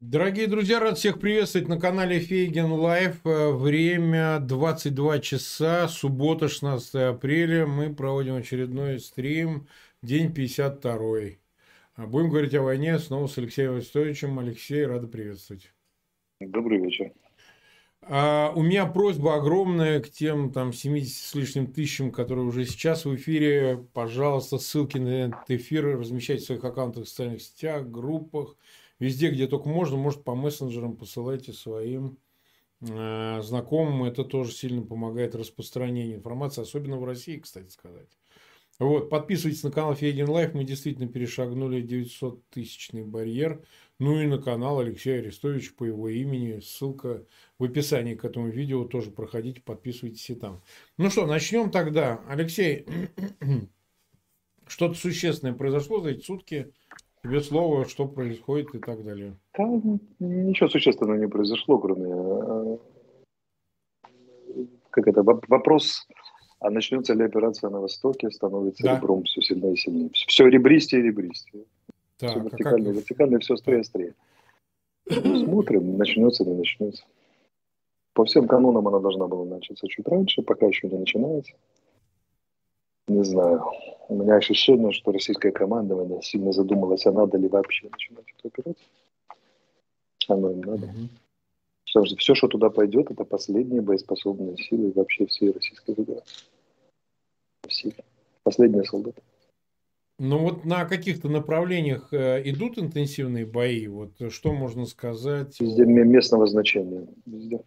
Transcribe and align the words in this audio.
Дорогие 0.00 0.46
друзья, 0.46 0.78
рад 0.78 0.96
всех 0.96 1.18
приветствовать 1.18 1.66
на 1.66 1.76
канале 1.76 2.20
Фейгин 2.20 2.70
Live. 2.70 3.16
Время 3.24 4.38
22 4.38 5.18
часа, 5.18 5.88
суббота, 5.88 6.48
16 6.48 6.94
апреля. 6.94 7.66
Мы 7.66 7.92
проводим 7.92 8.36
очередной 8.36 9.00
стрим, 9.00 9.66
день 10.00 10.32
52. 10.32 12.06
Будем 12.06 12.30
говорить 12.30 12.54
о 12.54 12.62
войне 12.62 12.96
снова 13.00 13.26
с 13.26 13.38
Алексеем 13.38 13.72
Арестовичем. 13.72 14.38
Алексей, 14.38 14.86
рад 14.86 15.08
приветствовать. 15.08 15.74
Добрый 16.38 16.78
вечер. 16.78 17.10
А, 18.02 18.52
у 18.54 18.62
меня 18.62 18.86
просьба 18.86 19.34
огромная 19.34 19.98
к 19.98 20.10
тем 20.10 20.52
там 20.52 20.72
70 20.72 21.12
с 21.12 21.34
лишним 21.34 21.66
тысячам, 21.66 22.12
которые 22.12 22.46
уже 22.46 22.66
сейчас 22.66 23.04
в 23.04 23.16
эфире. 23.16 23.84
Пожалуйста, 23.94 24.58
ссылки 24.58 24.96
на 24.98 25.08
этот 25.08 25.50
эфир 25.50 25.98
размещайте 25.98 26.44
в 26.44 26.46
своих 26.46 26.64
аккаунтах 26.64 27.06
в 27.06 27.08
социальных 27.08 27.42
сетях, 27.42 27.88
группах 27.88 28.54
Везде, 28.98 29.30
где 29.30 29.46
только 29.46 29.68
можно, 29.68 29.96
может, 29.96 30.24
по 30.24 30.34
мессенджерам 30.34 30.96
посылайте 30.96 31.52
своим 31.52 32.18
э, 32.80 33.40
знакомым. 33.42 34.04
Это 34.04 34.24
тоже 34.24 34.52
сильно 34.52 34.82
помогает 34.82 35.34
распространению 35.34 36.16
информации, 36.16 36.62
особенно 36.62 36.96
в 36.96 37.04
России, 37.04 37.38
кстати 37.38 37.70
сказать. 37.70 38.08
Вот, 38.78 39.10
подписывайтесь 39.10 39.64
на 39.64 39.72
канал 39.72 39.94
Фейгин 39.94 40.28
Live. 40.28 40.54
Мы 40.54 40.62
действительно 40.62 41.08
перешагнули 41.08 41.82
900-тысячный 41.82 43.04
барьер. 43.04 43.64
Ну 43.98 44.20
и 44.20 44.26
на 44.26 44.38
канал 44.38 44.78
Алексея 44.78 45.18
Арестовича 45.18 45.72
по 45.76 45.84
его 45.84 46.08
имени. 46.08 46.60
Ссылка 46.60 47.24
в 47.58 47.64
описании 47.64 48.14
к 48.14 48.24
этому 48.24 48.48
видео. 48.48 48.84
Тоже 48.84 49.10
проходите, 49.10 49.60
подписывайтесь 49.60 50.30
и 50.30 50.36
там. 50.36 50.62
Ну 50.96 51.10
что, 51.10 51.26
начнем 51.26 51.72
тогда. 51.72 52.22
Алексей, 52.28 52.86
что-то 54.68 54.94
существенное 54.94 55.54
произошло 55.54 56.00
за 56.00 56.10
эти 56.10 56.24
сутки 56.24 56.72
Тебе 57.22 57.40
слово, 57.40 57.84
что 57.84 58.06
происходит 58.06 58.74
и 58.74 58.78
так 58.78 59.04
далее. 59.04 59.36
Да, 59.56 59.64
ничего 60.20 60.68
существенного 60.68 61.16
не 61.16 61.28
произошло, 61.28 61.78
кроме 61.78 62.08
э, 62.08 62.78
как 64.90 65.08
это, 65.08 65.22
вопрос, 65.22 66.06
а 66.60 66.70
начнется 66.70 67.14
ли 67.14 67.24
операция 67.24 67.70
на 67.70 67.80
Востоке, 67.80 68.30
становится 68.30 68.82
да. 68.82 68.96
ребром 68.96 69.24
все 69.24 69.42
сильнее 69.42 69.74
и 69.74 69.76
сильнее. 69.76 70.10
Все 70.12 70.46
ребристее 70.46 71.02
и 71.02 71.04
ребристее. 71.04 71.64
Так, 72.18 72.30
все 72.30 72.40
вертикально, 72.40 72.90
а 72.90 72.92
как... 72.92 72.96
вертикально, 72.96 73.38
все 73.38 73.54
острее 73.54 73.76
и 73.76 73.80
острее. 73.80 74.14
Смотрим, 75.44 75.96
начнется, 75.96 76.44
не 76.44 76.54
начнется. 76.54 77.04
По 78.12 78.24
всем 78.24 78.48
канонам 78.48 78.88
она 78.88 78.98
должна 78.98 79.28
была 79.28 79.44
начаться 79.44 79.86
чуть 79.86 80.06
раньше, 80.08 80.42
пока 80.42 80.66
еще 80.66 80.88
не 80.88 80.98
начинается. 80.98 81.52
Не 83.08 83.24
знаю. 83.24 83.64
У 84.08 84.16
меня 84.16 84.36
ощущение, 84.36 84.92
что 84.92 85.12
российское 85.12 85.50
командование 85.50 86.22
сильно 86.22 86.52
задумалось, 86.52 87.06
а 87.06 87.12
надо 87.12 87.38
ли 87.38 87.48
вообще 87.48 87.88
начинать 87.90 88.24
эту 88.38 88.48
операцию. 88.48 88.86
Оно 90.28 90.50
им 90.50 90.60
надо. 90.60 90.86
Угу. 90.86 91.08
Потому 91.86 92.06
что 92.06 92.16
все, 92.16 92.34
что 92.34 92.48
туда 92.48 92.68
пойдет, 92.70 93.10
это 93.10 93.24
последние 93.24 93.80
боеспособные 93.80 94.56
силы 94.58 94.92
вообще 94.94 95.26
всей 95.26 95.52
Российской 95.52 95.94
Федерации. 95.94 96.46
Все. 97.66 97.92
Последние 98.42 98.84
солдаты. 98.84 99.22
Ну 100.18 100.38
вот 100.38 100.64
на 100.64 100.84
каких-то 100.84 101.28
направлениях 101.28 102.12
э, 102.12 102.42
идут 102.44 102.78
интенсивные 102.78 103.46
бои. 103.46 103.86
Вот 103.86 104.10
что 104.30 104.52
можно 104.52 104.84
сказать? 104.84 105.58
Везде 105.60 105.84
местного 105.84 106.46
значения. 106.46 107.06
Везде. 107.24 107.60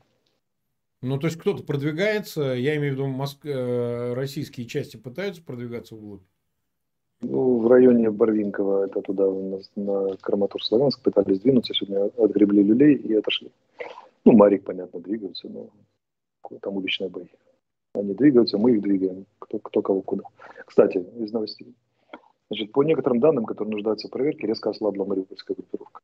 Ну, 1.01 1.17
то 1.17 1.27
есть 1.27 1.39
кто-то 1.39 1.63
продвигается, 1.63 2.41
я 2.53 2.75
имею 2.77 2.93
в 2.93 2.95
виду, 2.97 3.07
Моск... 3.07 3.43
Э, 3.43 4.13
российские 4.13 4.67
части 4.67 4.97
пытаются 4.97 5.43
продвигаться 5.43 5.95
вглубь? 5.95 6.21
Ну, 7.21 7.59
в 7.59 7.67
районе 7.67 8.11
Барвинкова, 8.11 8.85
это 8.85 9.01
туда, 9.01 9.25
на, 9.25 9.59
на 9.75 10.15
Краматур-Славянск, 10.21 11.01
пытались 11.01 11.39
двинуться, 11.39 11.73
сегодня 11.73 12.05
отгребли 12.17 12.63
люлей 12.63 12.95
и 12.95 13.15
отошли. 13.15 13.51
Ну, 14.25 14.33
Марик, 14.33 14.63
понятно, 14.63 14.99
двигаются, 14.99 15.47
но 15.49 15.69
там 16.61 16.77
уличные 16.77 17.09
бои. 17.09 17.25
Они 17.93 18.13
двигаются, 18.13 18.57
мы 18.57 18.73
их 18.73 18.81
двигаем, 18.81 19.25
кто, 19.39 19.59
кто 19.59 19.81
кого 19.81 20.01
куда. 20.01 20.23
Кстати, 20.65 20.97
из 21.19 21.31
новостей. 21.31 21.75
Значит, 22.49 22.71
по 22.71 22.83
некоторым 22.83 23.19
данным, 23.19 23.45
которые 23.45 23.71
нуждаются 23.71 24.07
в 24.07 24.11
проверке, 24.11 24.47
резко 24.47 24.69
ослабла 24.69 25.05
мариупольская 25.05 25.55
группировка. 25.55 26.01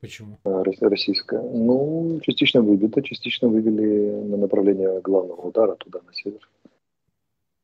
Почему? 0.00 0.38
А, 0.44 0.62
российская. 0.62 1.42
Ну, 1.42 2.20
частично 2.22 2.62
выбита, 2.62 3.02
частично 3.02 3.48
вывели 3.48 4.10
на 4.22 4.36
направление 4.36 5.00
главного 5.00 5.40
удара 5.40 5.74
туда, 5.74 6.00
на 6.06 6.14
север. 6.14 6.48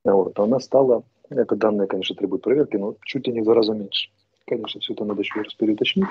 Вот. 0.03 0.37
Она 0.37 0.59
стала, 0.59 1.03
это 1.29 1.55
данные, 1.55 1.87
конечно, 1.87 2.15
требуют 2.15 2.43
проверки, 2.43 2.75
но 2.75 2.95
чуть 3.03 3.27
ли 3.27 3.33
не 3.33 3.41
в 3.41 3.45
два 3.45 3.53
раза 3.53 3.73
меньше. 3.73 4.09
Конечно, 4.45 4.81
все 4.81 4.93
это 4.93 5.05
надо 5.05 5.21
еще 5.21 5.41
раз 5.41 5.53
переуточнить, 5.53 6.07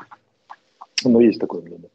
но 1.04 1.20
есть 1.20 1.40
такое 1.40 1.62
мнение. 1.62 1.90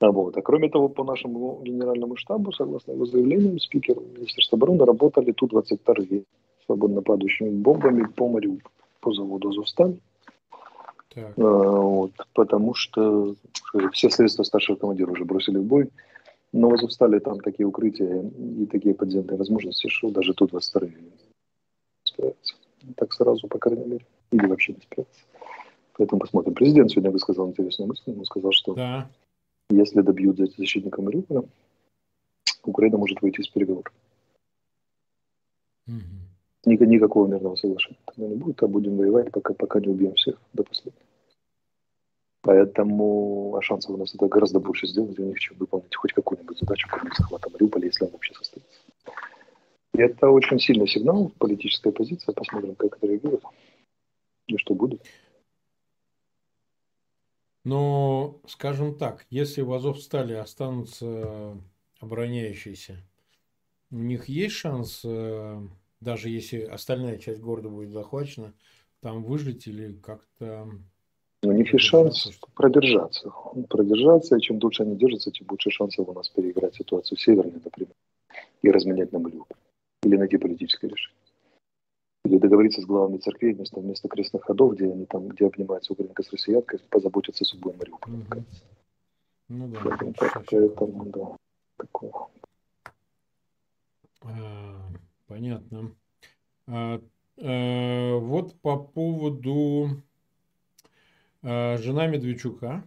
А, 0.00 0.12
вот. 0.12 0.36
а 0.36 0.42
кроме 0.42 0.68
того, 0.68 0.88
по 0.88 1.02
нашему 1.02 1.60
генеральному 1.64 2.16
штабу, 2.16 2.52
согласно 2.52 2.92
его 2.92 3.04
заявлениям, 3.04 3.58
спикер 3.58 3.96
Министерства 3.96 4.56
обороны 4.56 4.84
работали 4.84 5.32
Ту-22 5.32 6.24
свободно 6.66 7.02
падающими 7.02 7.50
бомбами 7.50 8.04
по 8.04 8.28
морю, 8.28 8.60
по 9.00 9.12
заводу 9.12 9.48
«Азовсталь». 9.48 9.98
Так. 11.26 11.38
А, 11.38 11.42
вот, 11.42 12.12
потому 12.34 12.74
что 12.74 13.34
все 13.92 14.10
средства 14.10 14.42
старшего 14.42 14.76
командира 14.76 15.10
уже 15.10 15.24
бросили 15.24 15.58
в 15.58 15.64
бой. 15.64 15.90
Но 16.52 16.70
в 16.70 16.74
Азовстале 16.74 17.20
там 17.20 17.40
такие 17.40 17.66
укрытия 17.66 18.22
и 18.22 18.66
такие 18.66 18.94
подземные 18.94 19.36
возможности, 19.36 19.88
что 19.88 20.10
даже 20.10 20.32
тут 20.32 20.52
вас 20.52 20.72
не 20.74 21.12
справятся. 22.04 22.54
Так 22.96 23.12
сразу, 23.12 23.48
по 23.48 23.58
крайней 23.58 23.84
мере. 23.84 24.06
Или 24.30 24.46
вообще 24.46 24.72
не 24.72 24.80
справятся. 24.80 25.20
Поэтому 25.94 26.20
посмотрим. 26.20 26.54
Президент 26.54 26.90
сегодня 26.90 27.10
высказал 27.10 27.48
интересную 27.48 27.88
мысль. 27.88 28.14
Он 28.16 28.24
сказал, 28.24 28.52
что 28.52 28.74
да. 28.74 29.10
если 29.68 30.00
добьют 30.00 30.38
защитника 30.38 31.02
Мариуполя, 31.02 31.42
Украина 32.64 32.98
может 32.98 33.20
выйти 33.20 33.40
из 33.40 33.48
переговоров. 33.48 33.92
Угу. 35.86 36.37
Никакого 36.76 37.26
мирного 37.26 37.56
соглашения 37.56 37.98
тогда 38.04 38.26
не 38.26 38.36
будет, 38.36 38.62
а 38.62 38.68
будем 38.68 38.96
воевать, 38.96 39.30
пока, 39.32 39.54
пока 39.54 39.80
не 39.80 39.88
убьем 39.88 40.14
всех 40.14 40.40
до 40.52 40.62
последнего. 40.62 41.04
Поэтому 42.42 43.56
а 43.56 43.62
шансов 43.62 43.94
у 43.94 43.96
нас 43.96 44.14
это 44.14 44.26
гораздо 44.26 44.60
больше 44.60 44.86
сделать 44.86 45.18
у 45.18 45.24
них, 45.24 45.38
чем 45.38 45.56
выполнить 45.58 45.94
хоть 45.94 46.12
какую-нибудь 46.12 46.58
задачу, 46.58 46.88
кроме 46.90 47.10
захвата 47.16 47.50
Мариуполя, 47.50 47.86
если 47.86 48.04
он 48.04 48.12
вообще 48.12 48.34
состоится. 48.34 48.80
И 49.94 50.00
это 50.00 50.28
очень 50.30 50.58
сильный 50.58 50.86
сигнал, 50.86 51.32
политическая 51.38 51.90
позиция. 51.90 52.32
Посмотрим, 52.32 52.74
как 52.76 52.96
это 52.96 53.06
реагирует 53.06 53.42
и 54.46 54.56
что 54.56 54.74
будет. 54.74 55.02
Но, 57.64 58.40
скажем 58.46 58.96
так, 58.96 59.26
если 59.28 59.62
в 59.62 59.72
Азовстале 59.72 60.38
останутся 60.38 61.56
обороняющиеся, 62.00 62.96
у 63.90 63.96
них 63.96 64.28
есть 64.28 64.54
шанс, 64.54 65.02
э, 65.04 65.60
даже 66.00 66.28
если 66.28 66.62
остальная 66.62 67.18
часть 67.18 67.40
города 67.40 67.68
будет 67.68 67.90
захвачена, 67.90 68.54
там 69.00 69.22
выжить 69.22 69.66
или 69.66 69.92
как-то 69.94 70.68
у 71.42 71.52
них 71.52 71.72
есть 71.72 71.84
шанс 71.84 72.28
продержаться. 72.54 73.32
Продержаться, 73.68 74.36
и 74.36 74.40
чем 74.40 74.58
дольше 74.58 74.82
они 74.82 74.96
держатся, 74.96 75.30
тем 75.30 75.46
больше 75.46 75.70
шансов 75.70 76.08
у 76.08 76.12
нас 76.12 76.28
переиграть 76.28 76.74
ситуацию 76.74 77.16
в 77.16 77.20
Северной, 77.20 77.60
например, 77.62 77.92
и 78.62 78.70
разменять 78.70 79.12
на 79.12 79.20
Мариуполь. 79.20 79.56
Или 80.02 80.16
найти 80.16 80.36
политическое 80.36 80.88
решение. 80.88 81.16
Или 82.24 82.38
договориться 82.38 82.82
с 82.82 82.86
главами 82.86 83.18
церквей 83.18 83.52
вместо, 83.52 83.80
вместо 83.80 84.08
крестных 84.08 84.42
ходов, 84.44 84.74
где 84.74 84.86
они 84.86 85.06
там, 85.06 85.28
где 85.28 85.46
обнимаются 85.46 85.92
украинка 85.92 86.22
с 86.22 86.32
россиянкой, 86.32 86.80
позаботиться 86.90 87.44
судьбой 87.44 87.74
Мариуполя. 87.76 88.14
Угу. 88.14 88.44
Ну 89.50 89.68
да. 89.68 89.80
Поэтому, 89.84 90.14
поэтому 90.18 91.04
да, 91.06 91.36
такое. 91.76 92.12
Понятно. 95.28 95.94
А, 96.66 97.00
а, 97.36 98.16
вот 98.18 98.60
по 98.60 98.78
поводу 98.78 100.02
а, 101.42 101.76
жена 101.76 102.06
Медведчука, 102.06 102.84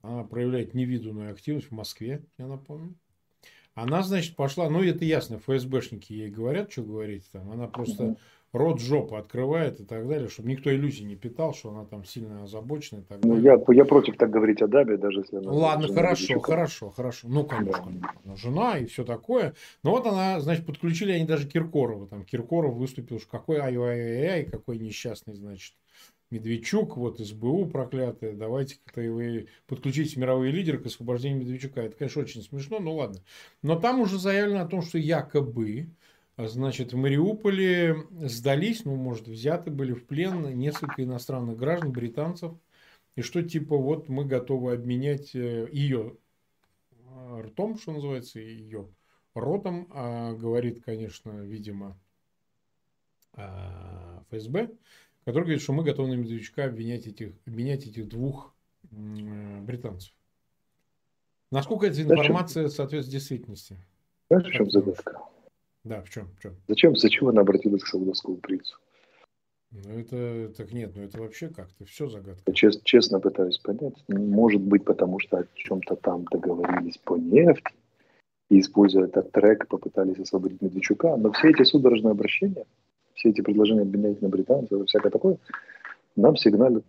она 0.00 0.24
проявляет 0.24 0.72
невиданную 0.72 1.32
активность 1.32 1.68
в 1.68 1.72
Москве, 1.72 2.22
я 2.38 2.46
напомню. 2.46 2.94
Она, 3.74 4.02
значит, 4.02 4.36
пошла, 4.36 4.70
ну 4.70 4.82
это 4.82 5.04
ясно, 5.04 5.38
ФСБшники 5.38 6.12
ей 6.12 6.30
говорят, 6.30 6.72
что 6.72 6.82
говорить 6.82 7.28
там. 7.30 7.50
Она 7.50 7.66
просто 7.66 8.16
рот 8.52 8.80
жопы 8.80 9.16
открывает 9.16 9.80
и 9.80 9.84
так 9.84 10.08
далее, 10.08 10.28
чтобы 10.28 10.48
никто 10.48 10.72
иллюзий 10.74 11.04
не 11.04 11.16
питал, 11.16 11.54
что 11.54 11.70
она 11.70 11.84
там 11.84 12.04
сильно 12.04 12.44
озабочена 12.44 13.00
и 13.00 13.02
так 13.02 13.18
ну, 13.22 13.34
далее. 13.34 13.56
Ну, 13.66 13.72
я, 13.72 13.78
я 13.78 13.84
против 13.84 14.16
так 14.16 14.30
говорить 14.30 14.60
о 14.62 14.66
Дабе, 14.66 14.96
даже 14.96 15.20
если 15.20 15.36
она... 15.36 15.52
Ладно, 15.52 15.88
хорошо, 15.88 16.40
хорошо, 16.40 16.90
хорошо. 16.90 17.28
Ну, 17.28 17.44
конечно, 17.44 17.92
да. 18.24 18.36
жена 18.36 18.78
и 18.78 18.86
все 18.86 19.04
такое. 19.04 19.54
Но 19.82 19.92
вот 19.92 20.06
она, 20.06 20.40
значит, 20.40 20.66
подключили 20.66 21.12
они 21.12 21.24
даже 21.24 21.48
Киркорова. 21.48 22.08
Там 22.08 22.24
Киркоров 22.24 22.74
выступил, 22.74 23.20
что 23.20 23.30
какой 23.30 23.58
ай-ай-ай, 23.58 24.44
какой 24.44 24.78
несчастный, 24.78 25.34
значит, 25.34 25.74
Медведчук, 26.30 26.96
вот 26.96 27.18
СБУ 27.18 27.66
проклятые, 27.66 28.34
давайте 28.34 28.76
как-то 28.84 29.00
вы 29.00 29.48
подключите 29.66 30.20
мировые 30.20 30.52
лидеры 30.52 30.78
к 30.78 30.86
освобождению 30.86 31.40
Медведчука. 31.40 31.82
Это, 31.82 31.96
конечно, 31.96 32.22
очень 32.22 32.42
смешно, 32.42 32.78
но 32.78 32.94
ладно. 32.94 33.20
Но 33.62 33.78
там 33.78 34.00
уже 34.00 34.16
заявлено 34.16 34.60
о 34.60 34.68
том, 34.68 34.82
что 34.82 34.96
якобы, 34.96 35.88
значит, 36.46 36.92
в 36.92 36.96
Мариуполе 36.96 38.06
сдались, 38.10 38.84
ну, 38.84 38.96
может, 38.96 39.28
взяты 39.28 39.70
были 39.70 39.92
в 39.92 40.06
плен 40.06 40.56
несколько 40.58 41.02
иностранных 41.02 41.56
граждан, 41.56 41.92
британцев, 41.92 42.52
и 43.16 43.22
что 43.22 43.42
типа 43.42 43.76
вот 43.76 44.08
мы 44.08 44.24
готовы 44.24 44.72
обменять 44.72 45.34
э, 45.34 45.68
ее 45.72 46.16
ртом, 47.40 47.78
что 47.78 47.92
называется, 47.92 48.40
ее 48.40 48.88
ротом, 49.34 49.88
а 49.90 50.32
говорит, 50.34 50.82
конечно, 50.84 51.30
видимо, 51.40 51.98
а, 53.34 54.22
ФСБ, 54.30 54.70
который 55.24 55.44
говорит, 55.44 55.62
что 55.62 55.72
мы 55.72 55.84
готовы 55.84 56.08
на 56.08 56.14
Медведчука 56.14 56.64
обвинять 56.64 57.06
этих, 57.06 57.32
обменять 57.46 57.86
этих 57.86 58.08
двух 58.08 58.54
британцев. 58.90 60.12
Насколько 61.50 61.86
эта 61.86 62.02
информация 62.02 62.68
соответствует 62.68 63.12
действительности? 63.12 63.76
Знаешь, 64.28 64.46
в 64.46 64.52
чем 64.52 64.70
загадка? 64.70 65.29
Да, 65.84 66.02
в 66.02 66.10
чем? 66.10 66.28
В 66.38 66.42
чем? 66.42 66.56
Зачем, 66.68 66.96
зачем 66.96 67.28
она 67.28 67.40
обратилась 67.40 67.82
к 67.82 67.86
саудовскому 67.86 68.36
принцу? 68.36 68.76
Ну, 69.72 69.98
это 69.98 70.52
так 70.56 70.72
нет, 70.72 70.92
ну 70.96 71.02
это 71.02 71.20
вообще 71.20 71.48
как-то 71.48 71.84
все 71.84 72.08
загадка. 72.08 72.52
Чест, 72.52 72.82
честно 72.82 73.20
пытаюсь 73.20 73.58
понять. 73.58 73.94
Может 74.08 74.60
быть, 74.60 74.84
потому 74.84 75.20
что 75.20 75.38
о 75.38 75.46
чем-то 75.54 75.94
там 75.96 76.24
договорились 76.24 76.98
по 76.98 77.16
нефти, 77.16 77.72
и, 78.50 78.58
используя 78.58 79.04
этот 79.04 79.30
трек, 79.30 79.68
попытались 79.68 80.18
освободить 80.18 80.60
Медведчука. 80.60 81.16
Но 81.16 81.30
все 81.32 81.50
эти 81.50 81.62
судорожные 81.62 82.10
обращения, 82.10 82.66
все 83.14 83.30
эти 83.30 83.40
предложения 83.40 83.82
обменять 83.82 84.20
на 84.20 84.28
британцев 84.28 84.82
и 84.82 84.86
всякое 84.86 85.10
такое, 85.10 85.38
нам 86.16 86.36
сигналят 86.36 86.84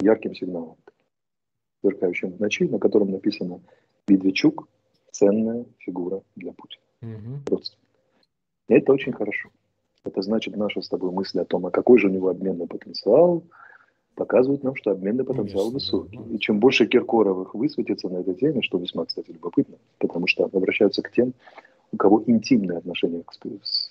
ярким 0.00 0.34
сигналом, 0.34 0.76
сверкающим 1.80 2.32
в 2.32 2.40
ночи, 2.40 2.68
на 2.68 2.78
котором 2.78 3.10
написано 3.10 3.60
«Медведчук– 4.06 4.68
ценная 5.10 5.66
фигура 5.78 6.22
для 6.36 6.52
Путина». 6.52 6.84
Угу. 7.02 7.60
И 8.68 8.74
это 8.74 8.92
очень 8.92 9.12
хорошо. 9.12 9.50
Это 10.04 10.22
значит, 10.22 10.56
наши 10.56 10.80
с 10.80 10.88
тобой 10.88 11.10
мысли 11.10 11.40
о 11.40 11.44
том, 11.44 11.66
а 11.66 11.70
какой 11.70 11.98
же 11.98 12.08
у 12.08 12.10
него 12.10 12.28
обменный 12.28 12.66
потенциал, 12.66 13.44
показывают 14.14 14.62
нам, 14.62 14.74
что 14.74 14.90
обменный 14.90 15.24
потенциал 15.24 15.70
Конечно, 15.70 15.72
высокий. 15.72 16.18
Да. 16.18 16.34
И 16.34 16.38
чем 16.38 16.60
больше 16.60 16.86
Киркоровых 16.86 17.54
высветится 17.54 18.08
на 18.08 18.18
этой 18.18 18.34
теме, 18.34 18.62
что 18.62 18.78
весьма, 18.78 19.04
кстати, 19.04 19.30
любопытно, 19.30 19.76
потому 19.98 20.26
что 20.26 20.44
обращаются 20.44 21.02
к 21.02 21.12
тем, 21.12 21.34
у 21.92 21.96
кого 21.96 22.22
интимные 22.26 22.78
отношения 22.78 23.24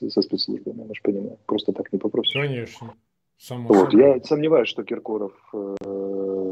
со 0.08 0.22
спецслужбами, 0.22 0.84
мы 0.88 0.96
же 0.96 1.02
понимаем, 1.04 1.38
просто 1.46 1.74
так 1.74 1.92
не 1.92 2.00
попросишь. 2.00 2.34
Конечно. 2.34 2.94
Само 3.38 3.70
вот, 3.70 3.94
я 3.94 4.20
сомневаюсь, 4.22 4.68
что 4.68 4.84
Киркоров 4.84 5.34
э, 5.54 5.76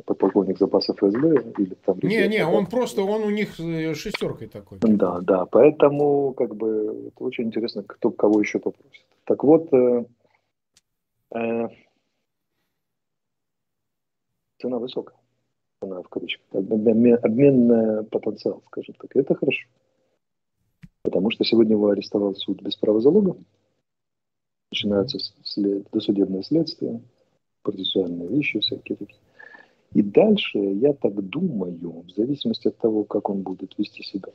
подполковник 0.02 0.58
запасов 0.58 0.98
ФСБ 0.98 1.54
или 1.58 1.74
там... 1.86 2.00
Не, 2.02 2.28
не, 2.28 2.46
он 2.46 2.66
просто, 2.68 3.04
он 3.04 3.24
у 3.24 3.30
них 3.30 3.60
э, 3.60 3.94
шестеркой 3.94 4.48
такой. 4.48 4.80
Да, 4.82 5.20
да, 5.22 5.46
поэтому 5.46 6.34
как 6.34 6.56
бы 6.56 7.08
это 7.08 7.24
очень 7.24 7.46
интересно, 7.46 7.84
кто 7.84 8.12
кого 8.12 8.40
еще 8.42 8.60
попросит. 8.60 9.06
Так 9.26 9.44
вот, 9.44 9.72
э, 9.74 10.06
э, 11.36 11.68
цена 14.60 14.80
высокая, 14.80 15.18
цена 15.82 16.02
в 16.02 16.10
кавычках, 16.10 16.46
обмен, 16.54 17.20
обменный 17.22 18.04
потенциал, 18.06 18.64
скажем 18.68 18.96
так, 18.96 19.16
это 19.16 19.36
хорошо. 19.36 19.68
Потому 21.04 21.30
что 21.32 21.44
сегодня 21.44 21.74
его 21.74 21.90
арестовал 21.90 22.36
суд 22.36 22.62
без 22.62 22.76
права 22.76 23.00
залога, 23.00 23.38
начинаются 24.72 25.20
след, 25.44 25.88
досудебное 25.92 26.42
следствие, 26.44 27.02
процессуальные 27.62 28.28
вещи 28.30 28.60
всякие 28.60 28.98
такие. 28.98 29.20
И 29.94 30.02
дальше, 30.02 30.60
я 30.60 30.94
так 30.94 31.14
думаю, 31.14 32.04
в 32.08 32.12
зависимости 32.12 32.68
от 32.68 32.78
того, 32.78 33.04
как 33.04 33.30
он 33.30 33.42
будет 33.42 33.78
вести 33.78 34.04
себя 34.04 34.32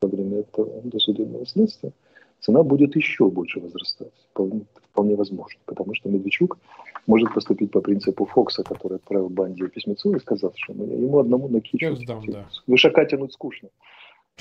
во 0.00 0.08
время 0.08 0.38
этого 0.38 0.82
досудебного 0.82 1.46
следствия, 1.46 1.92
цена 2.40 2.62
будет 2.62 2.96
еще 2.96 3.28
больше 3.30 3.60
возрастать. 3.60 4.12
Вполне, 4.30 4.62
вполне 4.90 5.16
возможно. 5.16 5.60
Потому 5.66 5.94
что 5.94 6.08
Медведчук 6.08 6.58
может 7.06 7.32
поступить 7.34 7.70
по 7.70 7.80
принципу 7.80 8.24
Фокса, 8.24 8.62
который 8.62 8.96
отправил 8.96 9.28
банде 9.28 9.68
письмецо 9.68 10.14
и 10.14 10.20
сказал, 10.20 10.52
что 10.56 10.72
ему 10.72 11.18
одному 11.18 11.48
на 11.48 11.60
кичу. 11.60 11.96
Да. 12.06 12.48
Вышака 12.66 13.04
тянуть 13.04 13.32
скучно. 13.32 13.68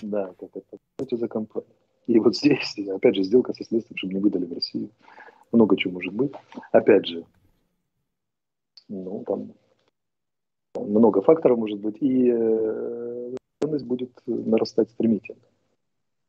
Да, 0.02 0.34
как 0.40 0.50
это. 0.54 0.78
Это 0.98 1.18
за 1.18 1.28
компанию. 1.28 1.70
И 2.08 2.20
вот 2.20 2.36
здесь, 2.36 2.78
опять 2.90 3.16
же, 3.16 3.24
сделка 3.24 3.54
со 3.54 3.64
следствием, 3.64 3.98
чтобы 3.98 4.14
не 4.14 4.20
выдали 4.20 4.46
в 4.46 4.54
Россию. 4.54 4.90
Много 5.52 5.78
чего 5.78 5.94
может 5.94 6.14
быть. 6.14 6.32
Опять 6.72 7.08
же, 7.08 7.26
ну, 8.90 9.24
там 9.26 9.54
много 10.76 11.22
факторов 11.22 11.58
может 11.58 11.80
быть. 11.80 11.98
И 12.02 12.30
э, 12.32 13.36
ценность 13.62 13.86
будет 13.86 14.12
нарастать 14.26 14.90
стремительно 14.92 15.42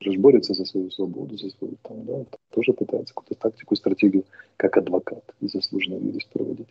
же 0.01 0.19
борется 0.19 0.55
за 0.55 0.65
свою 0.65 0.91
свободу, 0.91 1.37
за 1.37 1.51
свою 1.51 1.75
там, 1.83 2.05
да, 2.05 2.25
тоже 2.51 2.73
пытается 2.73 3.15
какую-то 3.15 3.35
тактику, 3.35 3.77
стратегию, 3.77 4.25
как 4.57 4.77
адвокат 4.77 5.25
и 5.41 5.49
заслуженный 5.49 6.01
юрист 6.01 6.29
проводить. 6.31 6.69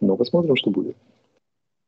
Но 0.00 0.16
посмотрим, 0.16 0.56
что 0.56 0.70
будет. 0.70 0.96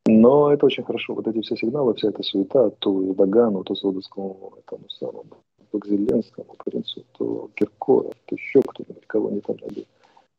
Но 0.07 0.53
это 0.53 0.67
очень 0.67 0.85
хорошо. 0.85 1.15
Вот 1.15 1.27
эти 1.27 1.41
все 1.43 1.57
сигналы, 1.57 1.95
вся 1.95 2.09
эта 2.09 2.23
суета, 2.23 2.71
то 2.71 3.05
Эрдогану, 3.05 3.63
то 3.65 3.75
Саудовскому 3.75 4.55
этому 4.59 4.89
самому, 4.89 5.37
то 5.71 5.79
к 5.79 5.87
Зеленскому 5.87 6.55
принцу, 6.65 7.05
то 7.19 7.51
Киркоров, 7.55 8.15
то 8.25 8.35
еще 8.35 8.63
кто-нибудь, 8.63 9.07
кого 9.07 9.29
они 9.29 9.41
там 9.41 9.57
найдут. 9.61 9.87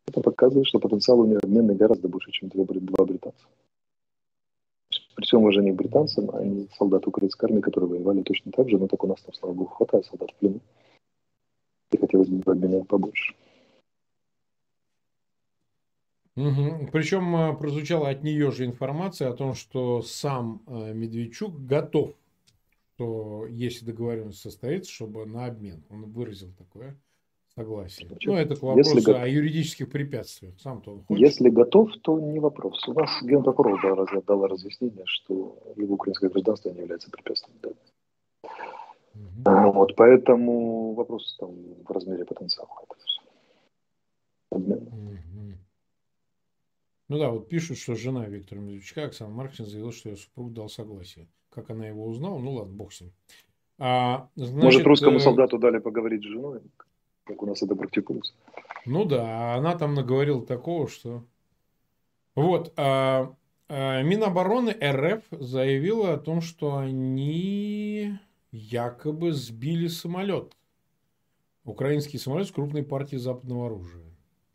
Это 0.08 0.22
показывает, 0.22 0.66
что 0.68 0.80
потенциал 0.80 1.20
у 1.20 1.26
него 1.26 1.40
обменный 1.44 1.76
гораздо 1.76 2.08
больше, 2.08 2.32
чем 2.32 2.50
два 2.50 2.66
британца 2.66 3.46
при 5.20 5.26
всем 5.26 5.42
уважении 5.42 5.72
к 5.74 5.76
британцам, 5.76 6.34
они 6.34 6.70
солдаты 6.78 7.10
украинской 7.10 7.44
армии, 7.44 7.60
которые 7.60 7.90
воевали 7.90 8.24
точно 8.24 8.54
так 8.54 8.70
же, 8.70 8.78
но 8.78 8.88
так 8.88 9.04
у 9.04 9.08
нас 9.08 9.22
там, 9.22 9.34
слава 9.34 9.54
богу, 9.54 9.72
хватает 9.72 10.06
солдат 10.06 10.32
в 10.32 10.36
плену. 10.36 10.62
И 11.92 11.98
хотелось 11.98 12.30
бы 12.30 12.50
обменять 12.50 12.88
побольше. 12.88 13.36
Угу. 16.38 16.92
Причем 16.94 17.36
а, 17.36 17.54
прозвучала 17.54 18.08
от 18.08 18.24
нее 18.24 18.50
же 18.52 18.66
информация 18.66 19.30
о 19.30 19.34
том, 19.34 19.56
что 19.56 20.02
сам 20.04 20.62
а, 20.68 20.94
Медведчук 20.94 21.66
готов, 21.66 22.16
что 22.96 23.46
если 23.48 23.86
договоренность 23.86 24.40
состоится, 24.40 24.90
чтобы 24.90 25.26
на 25.26 25.48
обмен. 25.48 25.84
Он 25.90 26.06
выразил 26.06 26.54
такое 26.58 26.98
согласие. 27.60 28.08
Ну, 28.26 28.36
это 28.36 28.56
к 28.56 28.62
вопросу 28.62 28.96
если 28.96 29.12
о 29.12 29.28
юридических 29.28 29.90
препятствиях. 29.90 30.54
Сам-то 30.60 30.92
он 30.92 31.04
хочет. 31.04 31.22
Если 31.22 31.50
готов, 31.50 31.92
то 32.02 32.20
не 32.20 32.40
вопрос. 32.40 32.88
У 32.88 32.94
нас 32.94 33.10
генпрокурор 33.22 33.82
дала, 33.82 34.06
дала 34.26 34.48
разъяснение, 34.48 35.04
что 35.06 35.58
его 35.76 35.96
украинское 35.96 36.30
гражданство 36.30 36.70
не 36.70 36.80
является 36.80 37.10
препятствием. 37.12 37.58
Да. 37.62 37.70
Угу. 39.68 39.72
Вот, 39.74 39.96
поэтому 39.96 40.94
вопрос 40.94 41.38
там 41.40 41.52
в 41.84 41.92
размере 41.92 42.26
потенциала. 42.26 42.70
Угу. 44.52 44.80
Ну 47.10 47.18
да, 47.18 47.32
вот 47.32 47.50
пишут, 47.50 47.78
что 47.78 47.96
жена 47.96 48.26
Виктора 48.28 48.62
Медведчука, 48.62 49.06
Оксана 49.06 49.34
Марксин, 49.34 49.66
заявила, 49.66 49.92
что 49.92 50.10
ее 50.10 50.18
супруг 50.18 50.54
дал 50.54 50.70
согласие. 50.70 51.28
Как 51.50 51.72
она 51.72 51.88
его 51.88 52.06
узнала, 52.06 52.38
ну 52.38 52.52
ладно, 52.54 52.74
бог 52.74 52.94
с 52.94 53.02
ним. 53.02 53.12
А, 53.80 54.30
значит, 54.36 54.64
Может, 54.64 54.86
русскому 54.86 55.18
э, 55.18 55.20
солдату 55.20 55.58
дали 55.58 55.80
поговорить 55.80 56.22
с 56.22 56.28
женой? 56.28 56.62
Как 57.30 57.44
у 57.44 57.46
нас 57.46 57.62
это 57.62 57.76
практикуется. 57.76 58.34
Ну 58.86 59.06
да, 59.06 59.54
она 59.54 59.78
там 59.78 59.94
наговорила 59.94 60.44
такого, 60.44 60.88
что... 60.88 61.24
Вот, 62.34 62.74
а, 62.76 63.36
а 63.68 64.02
Минобороны 64.02 64.72
РФ 64.72 65.24
заявила 65.32 66.14
о 66.14 66.18
том, 66.18 66.42
что 66.42 66.78
они 66.78 68.18
якобы 68.52 69.34
сбили 69.34 69.88
самолет. 69.88 70.58
Украинский 71.66 72.18
самолет 72.18 72.48
с 72.48 72.52
крупной 72.52 72.82
партией 72.82 73.22
западного 73.22 73.68
оружия. 73.68 74.06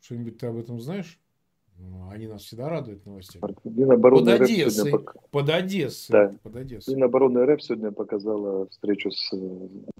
Что-нибудь 0.00 0.38
ты 0.38 0.46
об 0.46 0.56
этом 0.56 0.80
знаешь? 0.80 1.20
Ну, 1.78 2.08
они 2.10 2.26
нас 2.26 2.42
всегда 2.42 2.68
радуют 2.68 3.04
новостями. 3.04 3.54
Минобороны 3.64 4.32
под 4.32 4.40
Одессой. 4.42 4.90
Пок... 4.92 5.16
Под 5.30 5.48
Одессой. 5.48 6.12
Да. 6.12 6.32
Под 6.42 6.56
Одессой. 6.56 6.94
Минобороны 6.94 7.44
РФ 7.44 7.62
сегодня 7.62 7.90
показала 7.90 8.66
встречу 8.68 9.10
с 9.10 9.32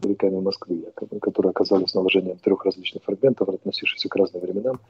великами 0.02 0.40
Москвы, 0.40 0.76
якобы, 0.76 1.18
которые 1.18 1.50
оказались 1.50 1.94
наложением 1.94 2.38
трех 2.38 2.64
различных 2.64 3.02
фрагментов, 3.02 3.48
относившихся 3.48 4.08
к 4.08 4.16
разным 4.16 4.42
временам. 4.42 4.80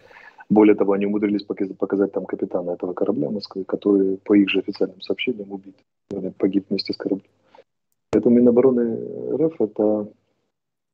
Более 0.50 0.74
того, 0.74 0.92
они 0.92 1.06
умудрились 1.06 1.42
показать 1.42 2.12
там 2.12 2.26
капитана 2.26 2.72
этого 2.72 2.92
корабля 2.92 3.30
Москвы, 3.30 3.64
который, 3.64 4.18
по 4.18 4.34
их 4.34 4.50
же 4.50 4.58
официальным 4.60 5.00
сообщениям, 5.00 5.50
убит. 5.50 5.76
Погиб 6.36 6.66
вместе 6.68 6.92
с 6.92 6.96
кораблем. 6.96 7.26
Поэтому 8.10 8.36
Минобороны 8.36 9.36
РФ 9.36 9.60
это 9.60 10.08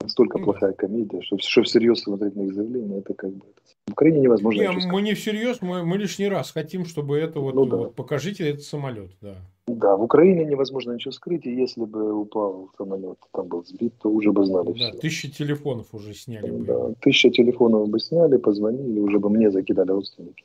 настолько 0.00 0.38
ну, 0.38 0.44
плохая 0.44 0.72
комедия, 0.72 1.22
что, 1.22 1.38
что 1.38 1.62
всерьез 1.62 2.00
смотреть 2.00 2.36
на 2.36 2.42
их 2.42 2.54
заявления, 2.54 2.98
это 2.98 3.14
как 3.14 3.30
бы... 3.30 3.44
В 3.86 3.92
Украине 3.92 4.20
невозможно. 4.20 4.60
Не, 4.60 4.92
мы 4.92 5.02
не 5.02 5.14
всерьез, 5.14 5.62
мы, 5.62 5.84
мы 5.84 5.98
лишний 5.98 6.28
раз 6.28 6.52
хотим, 6.52 6.84
чтобы 6.84 7.18
это 7.18 7.40
вот, 7.40 7.54
ну, 7.54 7.66
да. 7.66 7.76
вот 7.76 7.94
покажите 7.94 8.48
этот 8.48 8.62
самолет, 8.62 9.10
да. 9.20 9.34
Да, 9.66 9.96
в 9.96 10.02
Украине 10.02 10.44
невозможно 10.44 10.92
ничего 10.92 11.12
скрыть, 11.12 11.46
и 11.46 11.54
если 11.54 11.84
бы 11.84 12.12
упал 12.12 12.70
самолет, 12.76 13.18
там 13.32 13.46
был 13.46 13.64
сбит, 13.64 13.94
то 14.02 14.10
уже 14.10 14.32
бы 14.32 14.44
знали 14.44 14.72
да, 14.72 14.90
все. 14.90 14.98
тысячи 14.98 15.30
телефонов 15.30 15.86
уже 15.92 16.14
сняли 16.14 16.50
бы. 16.50 16.64
Да, 16.64 16.92
тысяча 17.00 17.30
телефонов 17.30 17.88
бы 17.88 18.00
сняли, 18.00 18.36
позвонили, 18.36 18.98
уже 18.98 19.18
бы 19.18 19.30
мне 19.30 19.50
закидали 19.50 19.90
родственники 19.90 20.44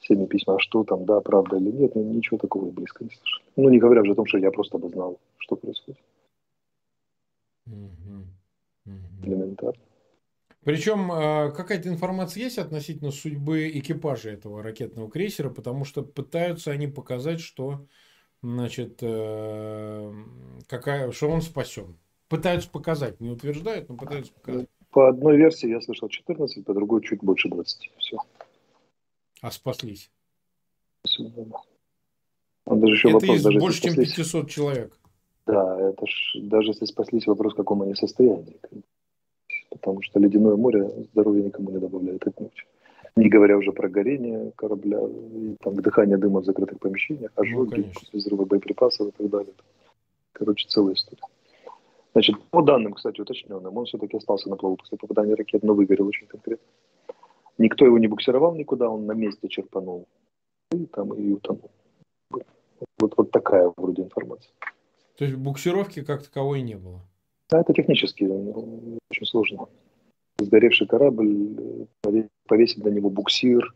всеми 0.00 0.26
письма, 0.26 0.56
а 0.56 0.58
что 0.58 0.82
там, 0.82 1.04
да, 1.04 1.20
правда 1.20 1.56
или 1.56 1.70
нет, 1.70 1.94
ничего 1.94 2.36
такого 2.36 2.70
близко 2.72 3.04
не 3.04 3.10
слышал. 3.10 3.42
Ну, 3.54 3.68
не 3.68 3.78
говоря 3.78 4.02
уже 4.02 4.12
о 4.12 4.16
том, 4.16 4.26
что 4.26 4.38
я 4.38 4.50
просто 4.50 4.78
бы 4.78 4.88
знал, 4.88 5.18
что 5.38 5.54
происходит. 5.54 6.00
Угу 7.66 8.24
элементарно. 8.86 9.80
Причем 10.64 11.10
а, 11.10 11.50
какая-то 11.50 11.88
информация 11.88 12.44
есть 12.44 12.58
относительно 12.58 13.10
судьбы 13.10 13.68
экипажа 13.68 14.30
этого 14.30 14.62
ракетного 14.62 15.10
крейсера, 15.10 15.50
потому 15.50 15.84
что 15.84 16.02
пытаются 16.02 16.70
они 16.70 16.86
показать, 16.86 17.40
что 17.40 17.86
значит, 18.42 18.98
э, 19.02 20.12
какая, 20.68 21.10
что 21.10 21.30
он 21.30 21.42
спасен. 21.42 21.98
Пытаются 22.28 22.70
показать, 22.70 23.20
не 23.20 23.30
утверждают, 23.30 23.88
но 23.88 23.96
пытаются 23.96 24.32
показать. 24.32 24.68
По 24.90 25.08
одной 25.08 25.36
версии 25.36 25.68
я 25.68 25.80
слышал 25.80 26.08
14, 26.08 26.64
по 26.64 26.74
другой 26.74 27.02
чуть 27.02 27.20
больше 27.20 27.48
20. 27.48 27.90
Все. 27.98 28.18
А 29.40 29.50
спаслись? 29.50 30.10
Он 32.64 32.80
даже 32.80 32.92
еще 32.92 33.08
это 33.08 33.18
вопрос, 33.18 33.36
из 33.38 33.42
даже 33.42 33.58
больше, 33.58 33.82
чем 33.82 33.94
500 33.96 34.50
человек. 34.50 34.98
Да, 35.46 35.80
это 35.80 36.06
ж, 36.06 36.36
даже 36.42 36.70
если 36.70 36.84
спаслись, 36.84 37.26
вопрос, 37.26 37.52
в 37.52 37.56
каком 37.56 37.82
они 37.82 37.94
состоянии. 37.94 38.60
Потому 39.70 40.02
что 40.02 40.20
ледяное 40.20 40.56
море 40.56 40.88
здоровья 41.12 41.42
никому 41.42 41.70
не 41.70 41.78
добавляет 41.78 42.26
отнюдь. 42.26 42.66
Не 43.16 43.28
говоря 43.28 43.58
уже 43.58 43.72
про 43.72 43.88
горение 43.88 44.52
корабля, 44.56 45.00
и, 45.00 45.56
там, 45.60 45.74
дыхание 45.76 46.16
дыма 46.16 46.40
в 46.40 46.44
закрытых 46.44 46.78
помещениях, 46.78 47.30
ожоги, 47.34 47.80
ну, 47.80 48.18
взрывы 48.18 48.46
боеприпасов 48.46 49.08
и 49.08 49.10
так 49.10 49.28
далее. 49.28 49.52
Короче, 50.32 50.66
целая 50.68 50.94
история. 50.94 51.22
Значит, 52.12 52.36
по 52.50 52.62
данным, 52.62 52.94
кстати, 52.94 53.20
уточненным, 53.20 53.76
он 53.76 53.84
все-таки 53.84 54.16
остался 54.16 54.48
на 54.48 54.56
плаву 54.56 54.76
после 54.76 54.96
попадания 54.98 55.34
ракет, 55.34 55.62
но 55.62 55.74
выгорел 55.74 56.06
очень 56.06 56.26
конкретно. 56.26 56.66
Никто 57.58 57.84
его 57.84 57.98
не 57.98 58.08
буксировал 58.08 58.54
никуда, 58.54 58.88
он 58.88 59.06
на 59.06 59.12
месте 59.12 59.48
черпанул 59.48 60.06
и 60.72 60.86
там 60.86 61.12
и 61.14 61.32
утонул. 61.32 61.70
Вот, 62.98 63.14
вот 63.16 63.30
такая 63.30 63.72
вроде 63.76 64.02
информация. 64.02 64.52
То 65.22 65.26
есть 65.26 65.38
буксировки 65.38 66.02
как 66.02 66.24
таковой 66.24 66.62
не 66.62 66.74
было? 66.74 67.00
Да, 67.48 67.60
это 67.60 67.72
технически 67.72 68.24
ну, 68.24 68.98
очень 69.08 69.24
сложно. 69.24 69.68
Сгоревший 70.40 70.88
корабль, 70.88 71.86
повесить 72.48 72.82
на 72.82 72.88
него 72.88 73.08
буксир 73.08 73.72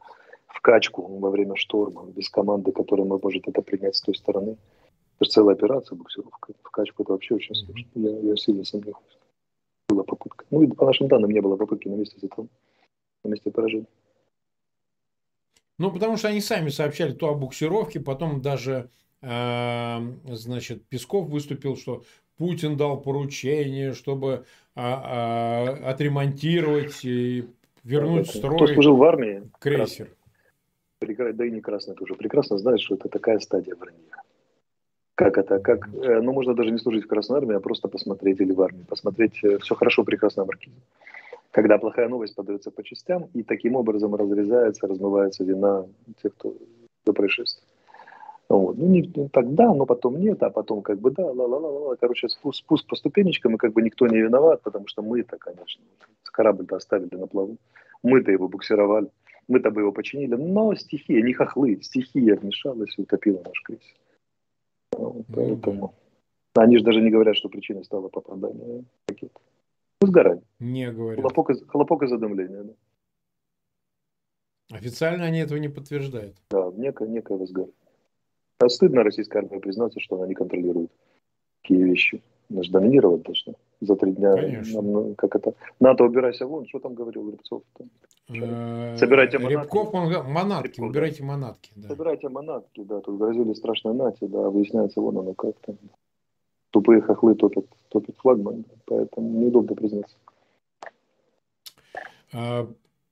в 0.49 0.61
качку 0.61 1.07
во 1.21 1.31
время 1.31 1.55
шторма, 1.55 2.05
без 2.07 2.29
команды, 2.31 2.73
которая 2.73 3.07
может 3.07 3.47
это 3.47 3.62
принять 3.62 3.95
с 3.95 4.00
той 4.00 4.17
стороны. 4.17 4.57
Это 5.21 5.31
целая 5.31 5.55
операция, 5.55 5.95
буксировка 5.95 6.53
в 6.65 6.71
качку, 6.73 7.05
это 7.05 7.12
вообще 7.12 7.37
очень 7.37 7.55
сложно. 7.55 7.87
Я, 7.95 8.11
я 8.31 8.37
сильно 8.37 8.65
сомневаюсь. 8.65 9.17
Была 9.88 10.03
попытка. 10.03 10.47
Ну 10.50 10.62
и 10.62 10.67
по 10.67 10.85
нашим 10.85 11.07
данным 11.07 11.31
не 11.31 11.41
было 11.41 11.55
попытки 11.55 11.87
на 11.87 11.95
месте 11.95 12.19
затона, 12.21 12.49
на 13.23 13.29
месте 13.29 13.53
поражения. 13.53 13.87
Ну, 15.79 15.93
потому 15.93 16.17
что 16.17 16.26
они 16.26 16.41
сами 16.41 16.71
сообщали 16.71 17.12
то 17.12 17.29
о 17.29 17.35
буксировке, 17.35 18.00
потом 18.00 18.43
даже, 18.43 18.73
э, 18.73 18.88
значит, 19.23 20.85
Песков 20.87 21.28
выступил, 21.28 21.76
что 21.76 22.02
Путин 22.37 22.76
дал 22.76 23.00
поручение, 23.00 23.92
чтобы 23.94 24.44
э, 24.75 24.80
э, 24.80 25.68
отремонтировать 25.85 27.04
и 27.04 27.49
вернуть 27.82 28.28
в 28.28 28.37
строй 28.37 28.56
Кто 28.56 28.66
служил 28.66 28.96
в 28.96 29.02
армии, 29.02 29.42
крейсер. 29.58 30.11
Прекрасно, 30.99 31.35
да 31.35 31.46
и 31.46 31.50
не 31.50 31.61
красный 31.61 31.94
тоже. 31.94 32.14
Прекрасно 32.14 32.58
знает, 32.58 32.80
что 32.80 32.94
это 32.94 33.08
такая 33.08 33.38
стадия 33.38 33.75
вранья. 33.75 34.23
Как 35.14 35.38
это? 35.38 35.58
Как, 35.61 35.88
э, 35.88 36.20
ну, 36.20 36.32
можно 36.32 36.54
даже 36.54 36.70
не 36.70 36.78
служить 36.78 37.04
в 37.04 37.08
Красной 37.08 37.38
Армии, 37.38 37.56
а 37.56 37.61
просто 37.61 37.88
посмотреть 37.88 38.40
или 38.40 38.52
в 38.52 38.61
армии. 38.61 38.85
Посмотреть 38.87 39.42
э, 39.42 39.58
все 39.58 39.75
хорошо 39.75 40.04
при 40.04 40.16
Красной 40.16 40.44
Маркизе 40.44 40.76
когда 41.56 41.78
плохая 41.78 42.06
новость 42.11 42.35
подается 42.35 42.70
по 42.70 42.85
частям, 42.85 43.30
и 43.32 43.42
таким 43.42 43.76
образом 43.76 44.14
разрезается, 44.14 44.87
размывается 44.87 45.42
вина 45.42 45.87
тех, 46.23 46.35
кто 46.35 46.54
до 47.06 47.14
происшествия. 47.14 47.65
Вот. 48.49 48.79
Ну, 48.79 48.87
не, 48.87 49.03
тогда, 49.29 49.75
но 49.75 49.87
потом 49.87 50.21
нет, 50.21 50.43
а 50.43 50.50
потом 50.50 50.83
как 50.83 51.00
бы 51.00 51.11
да, 51.11 51.25
ла-ла-ла-ла. 51.26 51.97
Короче, 51.97 52.29
спуск, 52.29 52.61
спуск 52.61 52.87
по 52.87 52.97
ступенечкам, 52.97 53.57
и 53.57 53.59
как 53.59 53.73
бы 53.73 53.83
никто 53.83 54.07
не 54.07 54.19
виноват, 54.19 54.62
потому 54.62 54.87
что 54.87 55.03
мы-то, 55.03 55.37
конечно, 55.37 55.83
корабль-то 56.23 56.76
оставили 56.76 57.17
на 57.17 57.26
плаву. 57.26 57.57
Мы-то 58.03 58.31
его 58.31 58.49
буксировали, 58.49 59.09
мы-то 59.49 59.71
бы 59.71 59.81
его 59.81 59.93
починили, 59.93 60.35
но 60.35 60.75
стихия, 60.75 61.23
не 61.23 61.33
хохлы, 61.33 61.81
стихия 61.83 62.37
вмешалась 62.37 62.95
и 62.99 63.03
утопила 63.03 63.43
наш 63.45 63.62
крейсер. 63.62 63.97
Вот, 64.93 65.25
поэтому... 65.35 65.95
Они 66.55 66.79
же 66.79 66.85
даже 66.85 67.03
не 67.03 67.11
говорят, 67.11 67.37
что 67.37 67.50
причиной 67.50 67.85
стало 67.85 68.09
попадание 68.09 68.85
ракеты. 69.09 69.35
Сгорание. 70.00 70.45
Не 70.59 70.91
говорят. 70.91 71.21
Хлопок, 71.21 71.50
из, 71.50 71.62
хлопок 71.67 72.03
и 72.03 72.07
задымление. 72.07 72.65
Да. 72.65 72.73
Официально 74.76 75.25
они 75.25 75.41
этого 75.41 75.59
не 75.59 75.69
подтверждают. 75.69 76.37
Да, 76.50 76.73
некое, 76.76 77.09
некое 77.09 77.37
возгорание. 77.37 77.75
А 78.58 78.68
стыдно 78.68 79.02
российской 79.02 79.38
армии 79.38 79.58
признаться, 79.58 80.00
что 80.00 80.16
она 80.16 80.26
не 80.26 80.34
контролирует 80.34 80.90
такие 81.62 81.84
вещи. 81.84 82.22
Она 82.48 82.62
же 82.62 82.70
доминировать 82.70 83.22
должна. 83.22 83.54
За 83.80 83.96
три 83.96 84.12
дня. 84.12 84.32
Конечно. 84.34 84.80
Нам, 84.80 85.14
как 85.16 85.34
это? 85.36 85.54
НАТО, 85.80 86.04
убирайся 86.04 86.46
вон. 86.46 86.66
Что 86.66 86.78
там 86.78 86.94
говорил 86.94 87.28
Рябцов? 87.30 87.62
Э, 88.28 88.96
Собирайте 88.96 89.38
манатки. 89.38 89.60
Рябков, 89.60 89.94
он, 89.94 90.32
манатки, 90.32 90.68
Рябков, 90.68 90.88
убирайте 90.88 91.20
да. 91.20 91.26
манатки. 91.26 91.72
Да. 91.76 91.88
Собирайте 91.88 92.28
манатки, 92.28 92.82
да. 92.82 93.00
Тут 93.00 93.18
грозили 93.18 93.52
страшной 93.52 93.94
нате, 93.94 94.26
да. 94.26 94.48
Выясняется, 94.48 95.00
вон 95.00 95.18
оно 95.18 95.34
как-то 95.34 95.76
тупые 96.70 97.00
хохлы 97.02 97.34
топят, 97.34 97.66
топят 97.88 98.16
флагман, 98.18 98.64
поэтому 98.86 99.28
неудобно 99.40 99.75
признаться. 99.75 100.16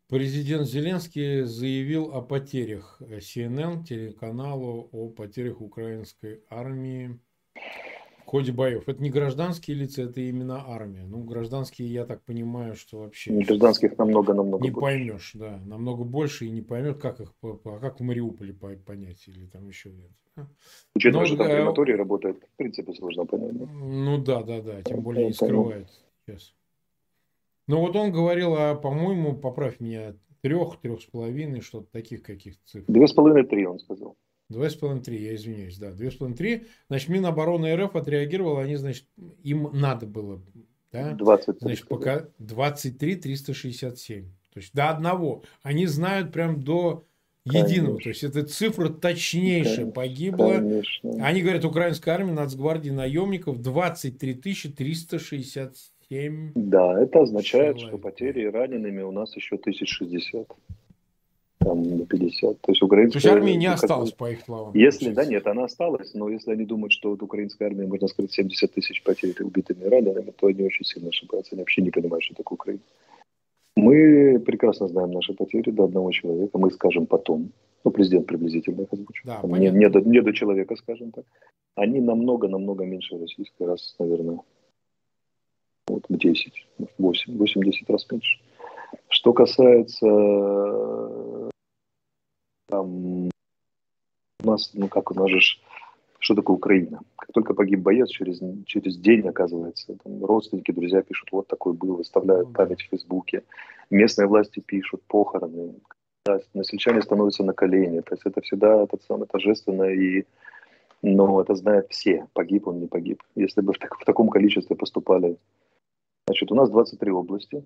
А, 0.06 0.10
президент 0.10 0.68
Зеленский 0.68 1.42
заявил 1.42 2.14
о 2.14 2.22
потерях 2.22 3.00
CNN, 3.00 3.84
телеканалу, 3.84 4.88
о 4.92 5.08
потерях 5.08 5.60
украинской 5.60 6.42
армии 6.50 7.18
в 7.54 8.26
ходе 8.26 8.52
боев. 8.52 8.88
Это 8.88 9.02
не 9.02 9.10
гражданские 9.10 9.76
лица, 9.76 10.02
это 10.02 10.20
именно 10.20 10.64
армия. 10.66 11.04
Ну, 11.04 11.22
гражданские, 11.22 11.88
я 11.88 12.04
так 12.04 12.22
понимаю, 12.22 12.74
что 12.74 13.00
вообще... 13.00 13.32
Гражданских 13.32 13.96
намного-намного 13.98 14.64
Не 14.64 14.70
больше. 14.70 14.80
поймешь, 14.80 15.30
да. 15.34 15.60
Намного 15.66 16.04
больше 16.04 16.46
и 16.46 16.50
не 16.50 16.62
поймет, 16.62 16.98
как 16.98 17.20
их, 17.20 17.32
а 17.42 17.78
как 17.80 18.00
в 18.00 18.02
Мариуполе 18.02 18.54
понять 18.54 19.26
или 19.28 19.46
там 19.46 19.68
еще 19.68 19.90
нет. 19.90 20.10
Учитывая, 20.94 21.22
Но, 21.22 21.26
что 21.26 21.36
там 21.36 21.46
крематорий 21.46 21.94
работает, 21.94 22.42
в 22.42 22.56
принципе, 22.56 22.92
сложно 22.94 23.24
понять. 23.26 23.52
Ну 23.52 24.18
да, 24.18 24.42
да, 24.42 24.60
да. 24.60 24.82
Тем 24.82 25.02
более 25.02 25.26
не 25.26 25.32
скрывает 25.32 25.88
сейчас. 26.26 26.54
Ну 27.66 27.80
вот 27.80 27.96
он 27.96 28.12
говорил, 28.12 28.54
а, 28.56 28.74
по-моему, 28.74 29.36
поправь 29.36 29.80
меня, 29.80 30.14
трех, 30.42 30.78
трех 30.80 31.00
с 31.00 31.06
половиной, 31.06 31.60
что-то 31.62 31.88
таких 31.90 32.22
каких-то 32.22 32.60
цифр. 32.66 32.84
Две 32.86 33.06
с 33.06 33.12
половиной, 33.12 33.46
три, 33.46 33.66
он 33.66 33.78
сказал. 33.78 34.16
Два 34.50 34.68
с 34.68 34.74
половиной, 34.74 35.02
три, 35.02 35.22
я 35.22 35.34
извиняюсь, 35.34 35.78
да. 35.78 35.90
Две 35.92 36.10
с 36.10 36.16
половиной, 36.16 36.36
три. 36.36 36.66
Значит, 36.88 37.08
Минобороны 37.08 37.74
РФ 37.74 37.96
отреагировала, 37.96 38.60
они, 38.60 38.76
значит, 38.76 39.06
им 39.42 39.70
надо 39.72 40.06
было, 40.06 40.42
да? 40.92 41.12
20. 41.12 41.60
Значит, 41.60 41.88
пока 41.88 42.26
23 42.38 43.16
367. 43.16 44.24
То 44.52 44.60
есть 44.60 44.72
до 44.74 44.90
одного. 44.90 45.42
Они 45.62 45.86
знают 45.86 46.30
прям 46.30 46.62
до 46.62 47.04
единого. 47.44 47.98
Конечно. 47.98 48.02
То 48.02 48.08
есть 48.10 48.24
это 48.24 48.44
цифра 48.44 48.88
точнейшая. 48.88 49.90
Погибло. 49.90 50.54
Конечно. 50.54 51.26
Они 51.26 51.42
говорят, 51.42 51.64
украинская 51.64 52.14
армия, 52.14 52.32
нацгвардии 52.32 52.90
наемников 52.90 53.60
23 53.60 54.34
367. 54.34 55.72
Да, 56.54 57.00
это 57.00 57.22
означает, 57.22 57.76
человек. 57.76 57.88
что 57.88 57.98
потери 57.98 58.44
ранеными 58.44 59.02
у 59.02 59.12
нас 59.12 59.34
еще 59.36 59.56
1060 59.56 60.46
там 61.64 61.82
на 61.82 62.06
50. 62.06 62.60
То 62.60 62.72
есть 62.72 62.82
украинская... 62.82 63.20
То 63.20 63.28
есть 63.28 63.36
армии 63.36 63.56
не 63.56 63.66
осталось, 63.66 64.12
по 64.12 64.30
их 64.30 64.42
словам. 64.42 64.72
Если, 64.74 65.10
да, 65.10 65.24
нет, 65.24 65.46
она 65.46 65.64
осталась, 65.64 66.14
но 66.14 66.28
если 66.28 66.52
они 66.52 66.64
думают, 66.64 66.92
что 66.92 67.10
вот 67.10 67.22
украинская 67.22 67.68
армия, 67.68 67.86
можно 67.86 68.08
сказать, 68.08 68.32
70 68.32 68.72
тысяч 68.72 69.02
потерь 69.02 69.34
убитыми 69.40 69.84
и 69.84 69.88
ранеными, 69.88 70.30
то 70.30 70.46
они 70.46 70.62
очень 70.62 70.84
сильно 70.84 71.08
ошибаются. 71.08 71.54
Они 71.54 71.62
вообще 71.62 71.82
не 71.82 71.90
понимают, 71.90 72.22
что 72.24 72.34
такое 72.34 72.56
Украина. 72.56 72.80
Мы 73.76 74.38
прекрасно 74.38 74.88
знаем 74.88 75.10
наши 75.10 75.32
потери 75.32 75.70
до 75.70 75.84
одного 75.84 76.12
человека. 76.12 76.58
Мы 76.58 76.70
скажем 76.70 77.06
потом. 77.06 77.50
Ну, 77.84 77.90
президент 77.90 78.26
приблизительно 78.26 78.82
их 78.82 78.92
озвучил. 78.92 79.24
Да, 79.24 79.58
не, 79.58 79.70
не, 79.70 79.88
до, 79.90 80.00
не 80.00 80.22
до 80.22 80.32
человека, 80.32 80.76
скажем 80.76 81.10
так. 81.10 81.24
Они 81.74 82.00
намного-намного 82.00 82.84
меньше 82.84 83.18
российской 83.18 83.66
раз, 83.66 83.94
наверное, 83.98 84.38
вот 85.86 86.04
в 86.08 86.16
10, 86.16 86.66
8, 86.98 87.36
8-10 87.36 87.72
раз 87.88 88.10
меньше. 88.10 88.40
Что 89.08 89.32
касается 89.32 90.06
там, 92.68 93.26
у 93.26 93.30
нас, 94.46 94.70
ну 94.74 94.88
как 94.88 95.10
у 95.10 95.14
нас 95.14 95.30
же, 95.30 95.40
что 96.18 96.34
такое 96.34 96.56
Украина? 96.56 97.00
Как 97.16 97.32
только 97.32 97.54
погиб 97.54 97.80
боец, 97.80 98.08
через, 98.08 98.40
через 98.66 98.96
день, 98.96 99.26
оказывается, 99.28 99.96
там, 100.02 100.24
родственники, 100.24 100.72
друзья 100.72 101.02
пишут, 101.02 101.28
вот 101.32 101.46
такой 101.48 101.74
был, 101.74 101.96
выставляют 101.96 102.52
память 102.52 102.82
в 102.82 102.88
Фейсбуке. 102.90 103.44
Местные 103.90 104.26
власти 104.26 104.60
пишут, 104.60 105.02
похороны. 105.06 105.74
Да, 106.26 106.40
насельчане 106.54 107.02
становятся 107.02 107.44
на 107.44 107.52
колени. 107.52 108.00
То 108.00 108.14
есть 108.14 108.22
это 108.24 108.40
всегда 108.40 108.82
это 108.82 108.98
самое 109.06 109.26
торжественно 109.26 109.84
и 109.84 110.24
но 111.06 111.38
это 111.42 111.54
знают 111.54 111.88
все, 111.90 112.26
погиб 112.32 112.66
он, 112.66 112.80
не 112.80 112.86
погиб. 112.86 113.22
Если 113.34 113.60
бы 113.60 113.74
в, 113.74 113.78
так, 113.78 113.94
в 114.00 114.04
таком 114.06 114.30
количестве 114.30 114.74
поступали. 114.74 115.36
Значит, 116.26 116.50
у 116.52 116.54
нас 116.54 116.70
23 116.70 117.10
области, 117.12 117.64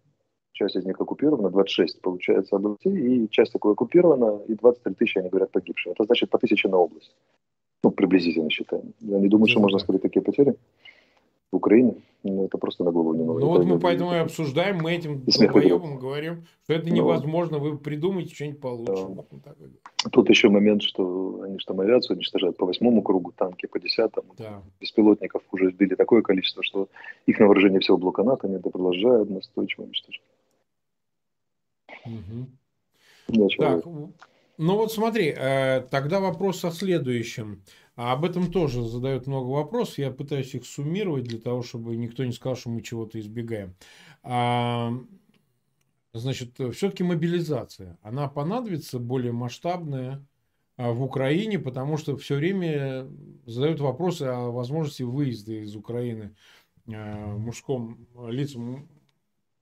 часть 0.52 0.76
из 0.76 0.84
них 0.84 1.00
оккупирована, 1.00 1.50
26 1.50 2.00
получается 2.00 2.56
областей, 2.56 2.92
и 2.92 3.30
часть 3.30 3.52
такой 3.52 3.72
оккупирована, 3.72 4.42
и 4.48 4.54
23 4.54 4.94
тысячи, 4.94 5.18
они 5.18 5.28
говорят, 5.28 5.52
погибшие. 5.52 5.92
Это 5.92 6.04
значит 6.04 6.30
по 6.30 6.38
тысяче 6.38 6.68
на 6.68 6.78
область. 6.78 7.14
Ну, 7.84 7.92
приблизительно 7.92 8.50
считаем. 8.50 8.92
Я 9.00 9.20
не 9.20 9.28
думаю, 9.28 9.48
что 9.48 9.60
можно 9.60 9.78
сказать 9.78 10.02
такие 10.02 10.22
потери. 10.22 10.56
В 11.50 11.56
Украине. 11.56 11.94
Ну, 12.24 12.44
это 12.44 12.58
просто 12.58 12.84
на 12.84 12.90
голову 12.90 13.14
не 13.14 13.24
надо. 13.24 13.38
Ну 13.38 13.46
вот 13.46 13.64
мы 13.64 13.78
поэтому 13.78 14.12
и 14.12 14.16
обсуждаем, 14.16 14.78
мы 14.78 14.92
этим 14.92 15.22
долбоебам 15.24 15.98
говорим, 15.98 16.44
что 16.64 16.74
это 16.74 16.88
ну 16.88 16.94
невозможно, 16.94 17.58
вы 17.58 17.78
придумайте 17.78 18.34
что-нибудь 18.34 18.60
получше. 18.60 19.06
Да. 19.44 19.54
Тут 20.10 20.28
еще 20.28 20.48
момент, 20.48 20.82
что 20.82 21.42
они 21.42 21.58
же 21.58 21.64
там 21.64 21.80
авиацию 21.80 22.16
уничтожают 22.16 22.56
по 22.56 22.66
восьмому 22.66 23.02
кругу, 23.02 23.32
танки 23.32 23.66
по 23.66 23.78
десятому. 23.78 24.34
Да. 24.36 24.62
Беспилотников 24.80 25.42
уже 25.52 25.70
сбили 25.70 25.94
такое 25.94 26.22
количество, 26.22 26.62
что 26.62 26.88
их 27.26 27.38
на 27.38 27.46
вооружение 27.46 27.80
всего 27.80 27.96
блока 27.96 28.24
НАТО 28.24 28.48
они 28.48 28.56
это 28.56 28.68
продолжают 28.68 29.30
настойчиво 29.30 29.84
уничтожать. 29.84 30.22
Угу. 32.04 33.48
так, 33.58 33.84
ну 34.58 34.76
вот 34.76 34.92
смотри, 34.92 35.32
э, 35.36 35.82
тогда 35.88 36.18
вопрос 36.18 36.64
о 36.64 36.72
следующем. 36.72 37.62
А 37.98 38.12
об 38.12 38.24
этом 38.24 38.52
тоже 38.52 38.86
задают 38.86 39.26
много 39.26 39.48
вопросов. 39.48 39.98
Я 39.98 40.12
пытаюсь 40.12 40.54
их 40.54 40.64
суммировать 40.64 41.24
для 41.24 41.40
того, 41.40 41.64
чтобы 41.64 41.96
никто 41.96 42.24
не 42.24 42.30
сказал, 42.30 42.54
что 42.54 42.70
мы 42.70 42.80
чего-то 42.80 43.18
избегаем. 43.18 43.74
А, 44.22 44.92
значит, 46.12 46.52
все-таки 46.74 47.02
мобилизация. 47.02 47.98
Она 48.02 48.28
понадобится 48.28 49.00
более 49.00 49.32
масштабная 49.32 50.24
а, 50.76 50.92
в 50.92 51.02
Украине, 51.02 51.58
потому 51.58 51.96
что 51.96 52.16
все 52.16 52.36
время 52.36 53.08
задают 53.46 53.80
вопросы 53.80 54.22
о 54.22 54.52
возможности 54.52 55.02
выезда 55.02 55.54
из 55.54 55.74
Украины 55.74 56.36
а, 56.86 57.36
мужском 57.36 58.06
лицам 58.28 58.88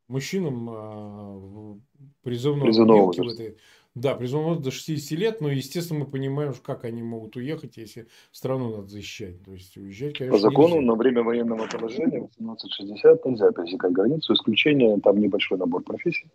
мужчинам 0.08 0.68
а, 0.70 1.78
призывного, 2.22 2.66
призывного 2.66 3.12
в 3.12 3.28
этой 3.28 3.56
да, 3.96 4.14
призывного 4.14 4.60
до 4.60 4.70
60 4.70 5.18
лет, 5.18 5.40
но, 5.40 5.50
естественно, 5.50 6.00
мы 6.00 6.06
понимаем, 6.06 6.52
как 6.62 6.84
они 6.84 7.02
могут 7.02 7.34
уехать, 7.36 7.78
если 7.78 8.06
страну 8.30 8.70
надо 8.70 8.88
защищать. 8.88 9.42
То 9.42 9.52
есть 9.52 9.74
уезжать, 9.78 10.18
конечно, 10.18 10.36
По 10.36 10.38
закону 10.38 10.76
нельзя. 10.76 10.86
на 10.86 10.94
время 10.94 11.22
военного 11.22 11.66
положения 11.66 12.28
1860 12.38 13.24
нельзя 13.24 13.50
пересекать 13.52 13.92
границу. 13.92 14.34
Исключение, 14.34 15.00
там 15.00 15.18
небольшой 15.18 15.56
набор 15.56 15.82
профессий. 15.82 16.28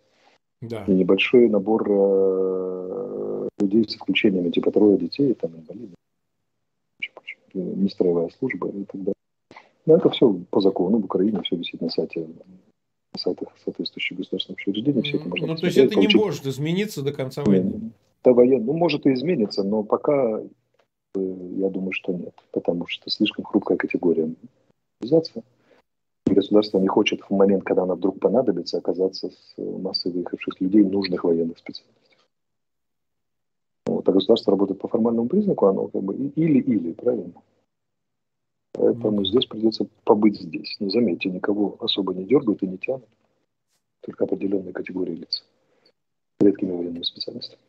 Да. 0.60 0.84
И 0.88 0.90
небольшой 0.90 1.48
набор 1.48 1.86
э, 1.88 3.48
людей 3.60 3.84
с 3.88 3.94
исключениями, 3.94 4.50
типа 4.50 4.72
трое 4.72 4.98
детей, 4.98 5.32
там 5.34 5.52
инвалиды, 5.54 5.94
нестроевая 7.54 8.28
служба 8.40 8.68
и 8.70 8.84
так 8.84 9.00
далее. 9.02 9.14
Но 9.86 9.96
это 9.96 10.10
все 10.10 10.32
по 10.50 10.60
закону 10.60 10.98
в 10.98 11.04
Украине, 11.04 11.40
все 11.42 11.56
висит 11.56 11.80
на 11.80 11.90
сайте 11.90 12.26
соответствующих 13.18 14.18
государственных 14.18 14.58
учреждений. 14.58 15.02
Все 15.02 15.18
это 15.18 15.28
можно 15.28 15.46
ну, 15.48 15.56
то 15.56 15.66
есть 15.66 15.78
это 15.78 15.94
не 15.96 16.08
может 16.08 16.46
измениться 16.46 17.02
до 17.02 17.12
конца 17.12 17.42
войны? 17.44 17.92
До 18.24 18.32
войны, 18.32 18.60
ну, 18.60 18.72
может 18.72 19.06
и 19.06 19.12
изменится, 19.12 19.62
но 19.62 19.82
пока 19.82 20.40
э, 20.40 21.36
я 21.56 21.68
думаю, 21.68 21.92
что 21.92 22.12
нет, 22.12 22.34
потому 22.52 22.86
что 22.86 23.10
слишком 23.10 23.44
хрупкая 23.44 23.76
категория 23.76 24.32
мобилизация. 25.00 25.42
Государство 26.24 26.78
не 26.78 26.88
хочет 26.88 27.20
в 27.22 27.30
момент, 27.30 27.64
когда 27.64 27.82
она 27.82 27.94
вдруг 27.94 28.20
понадобится, 28.20 28.78
оказаться 28.78 29.30
с 29.30 29.54
массой 29.58 30.12
выехавших 30.12 30.60
людей 30.60 30.82
нужных 30.84 31.24
военных 31.24 31.58
специальностей. 31.58 32.16
Вот, 33.86 34.08
а 34.08 34.12
государство 34.12 34.52
работает 34.52 34.80
по 34.80 34.88
формальному 34.88 35.28
признаку, 35.28 35.66
оно 35.66 35.88
как 35.88 36.02
бы 36.02 36.14
или-или, 36.14 36.92
правильно? 36.92 37.34
Поэтому 38.72 39.24
здесь 39.24 39.46
придется 39.46 39.86
побыть 40.04 40.40
здесь. 40.40 40.76
Но 40.80 40.88
заметьте, 40.88 41.30
никого 41.30 41.76
особо 41.80 42.14
не 42.14 42.24
дергают 42.24 42.62
и 42.62 42.66
не 42.66 42.78
тянут. 42.78 43.08
Только 44.00 44.24
определенные 44.24 44.72
категории 44.72 45.14
лиц. 45.14 45.44
Редкими 46.40 46.72
военными 46.72 47.02
специальностями. 47.02 47.60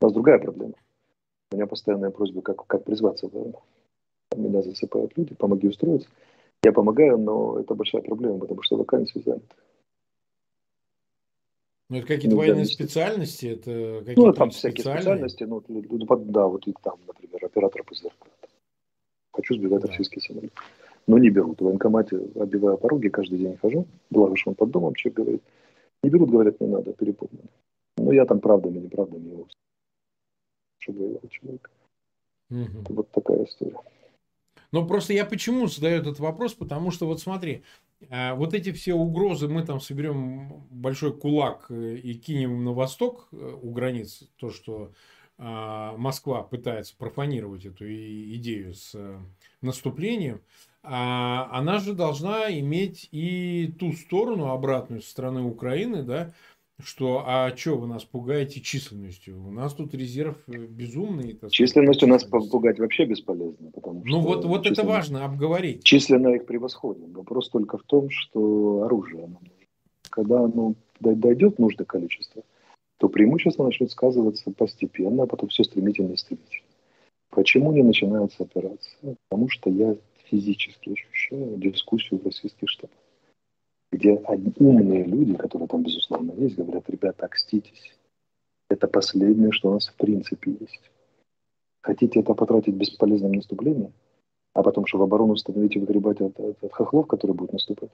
У 0.00 0.06
нас 0.06 0.12
другая 0.14 0.38
проблема. 0.38 0.74
У 1.50 1.56
меня 1.56 1.66
постоянная 1.66 2.10
просьба, 2.10 2.42
как, 2.42 2.66
как 2.66 2.84
призваться 2.84 3.28
в 3.28 3.32
войну. 3.32 3.60
Меня 4.36 4.62
засыпают 4.62 5.16
люди, 5.16 5.34
помоги 5.34 5.68
устроиться. 5.68 6.08
Я 6.62 6.72
помогаю, 6.72 7.18
но 7.18 7.60
это 7.60 7.74
большая 7.74 8.02
проблема, 8.02 8.38
потому 8.38 8.62
что 8.62 8.76
вакансии 8.76 9.22
заняты. 9.24 9.54
Ну, 11.90 11.98
это 11.98 12.06
какие-то 12.06 12.36
ну, 12.36 12.42
военные 12.42 12.66
специальности? 12.66 13.46
Это 13.46 14.00
какие-то 14.00 14.20
ну, 14.20 14.32
там 14.32 14.50
всякие 14.50 14.82
специальности. 14.82 15.44
Ну, 15.44 15.62
да, 15.66 16.46
вот 16.46 16.66
и 16.66 16.74
там, 16.82 16.98
например, 17.06 17.44
оператор 17.44 17.82
ПЗРК. 17.84 18.28
Хочу 19.38 19.54
сбивать 19.54 19.82
да. 19.82 19.88
российский 19.88 20.20
самолет. 20.20 20.52
Но 21.06 21.16
не 21.16 21.30
берут. 21.30 21.60
В 21.60 21.64
военкомате, 21.64 22.20
обивая 22.34 22.76
пороги, 22.76 23.08
каждый 23.08 23.38
день 23.38 23.56
хожу. 23.56 23.86
Благо, 24.10 24.36
что 24.36 24.50
он 24.50 24.56
под 24.56 24.70
домом 24.72 24.94
человек 24.96 25.16
говорит. 25.16 25.42
Не 26.02 26.10
берут, 26.10 26.30
говорят, 26.30 26.60
не 26.60 26.66
надо, 26.66 26.92
переполнено. 26.92 27.48
Но 27.96 28.12
я 28.12 28.24
там 28.26 28.40
правдами, 28.40 28.78
неправдами 28.78 29.28
его 29.28 29.46
чтобы 30.80 31.04
воевал 31.04 31.28
человек. 31.30 31.70
Угу. 32.50 32.94
Вот 32.94 33.10
такая 33.12 33.44
история. 33.44 33.76
Ну, 34.72 34.86
просто 34.86 35.12
я 35.12 35.24
почему 35.24 35.66
задаю 35.66 36.00
этот 36.00 36.18
вопрос, 36.18 36.54
потому 36.54 36.90
что 36.90 37.06
вот 37.06 37.20
смотри, 37.20 37.62
э, 38.00 38.34
вот 38.34 38.54
эти 38.54 38.72
все 38.72 38.94
угрозы, 38.94 39.48
мы 39.48 39.64
там 39.64 39.80
соберем 39.80 40.66
большой 40.70 41.16
кулак 41.16 41.66
э, 41.70 41.96
и 41.96 42.14
кинем 42.14 42.64
на 42.64 42.72
восток 42.72 43.28
э, 43.32 43.36
у 43.36 43.70
границ, 43.70 44.24
то, 44.36 44.50
что 44.50 44.92
Москва 45.38 46.42
пытается 46.42 46.96
профанировать 46.96 47.64
эту 47.64 47.84
идею 47.86 48.74
с 48.74 48.92
э, 48.94 49.18
наступлением, 49.62 50.40
а 50.82 51.48
она 51.52 51.78
же 51.78 51.94
должна 51.94 52.50
иметь 52.58 53.08
и 53.12 53.72
ту 53.78 53.92
сторону 53.92 54.48
обратную 54.48 55.00
со 55.00 55.10
стороны 55.10 55.42
Украины, 55.42 56.02
да, 56.02 56.32
что, 56.80 57.24
а 57.26 57.56
что 57.56 57.76
вы 57.76 57.88
нас 57.88 58.04
пугаете 58.04 58.60
численностью? 58.60 59.44
У 59.44 59.50
нас 59.50 59.74
тут 59.74 59.94
резерв 59.94 60.36
э, 60.46 60.58
безумный. 60.58 61.34
Так 61.34 61.50
Численностью 61.50 62.08
нас 62.08 62.22
пугать 62.24 62.78
вообще 62.78 63.04
бесполезно. 63.04 63.72
Потому 63.72 64.02
ну 64.04 64.20
вот, 64.20 64.44
вот 64.44 64.64
это 64.66 64.84
важно 64.84 65.24
обговорить. 65.24 65.82
Численно 65.82 66.28
их 66.28 66.46
превосходим. 66.46 67.12
Вопрос 67.12 67.48
только 67.50 67.78
в 67.78 67.82
том, 67.82 68.10
что 68.10 68.82
оружие 68.84 69.22
нам 69.22 69.40
нужно. 69.42 69.66
Когда 70.08 70.44
оно 70.44 70.74
дойдет 71.00 71.58
нужное 71.58 71.84
количество, 71.84 72.42
то 72.98 73.08
преимущество 73.08 73.64
начнет 73.64 73.90
сказываться 73.90 74.50
постепенно, 74.50 75.22
а 75.22 75.26
потом 75.26 75.48
все 75.48 75.64
стремительно 75.64 76.12
и 76.12 76.16
стремительно. 76.16 76.66
Почему 77.30 77.72
не 77.72 77.82
начинается 77.82 78.42
операция? 78.42 79.16
Потому 79.28 79.48
что 79.48 79.70
я 79.70 79.96
физически 80.24 80.90
ощущаю 80.90 81.56
дискуссию 81.56 82.20
в 82.20 82.24
российских 82.24 82.68
штабах, 82.68 82.96
где 83.92 84.14
умные 84.58 85.04
люди, 85.04 85.34
которые 85.34 85.68
там, 85.68 85.82
безусловно, 85.82 86.32
есть, 86.32 86.56
говорят, 86.56 86.88
ребята, 86.90 87.26
окститесь. 87.26 87.94
Это 88.68 88.86
последнее, 88.86 89.52
что 89.52 89.70
у 89.70 89.74
нас 89.74 89.88
в 89.88 89.94
принципе 89.94 90.56
есть. 90.60 90.90
Хотите 91.80 92.20
это 92.20 92.34
потратить 92.34 92.74
в 92.74 92.76
бесполезном 92.76 93.32
наступлении, 93.32 93.92
а 94.52 94.62
потом, 94.62 94.84
что 94.86 94.98
в 94.98 95.02
оборону 95.02 95.34
установите 95.34 95.78
выгребать 95.78 96.20
от, 96.20 96.38
от, 96.38 96.62
от 96.62 96.72
хохлов, 96.72 97.06
которые 97.06 97.36
будут 97.36 97.52
наступать? 97.52 97.90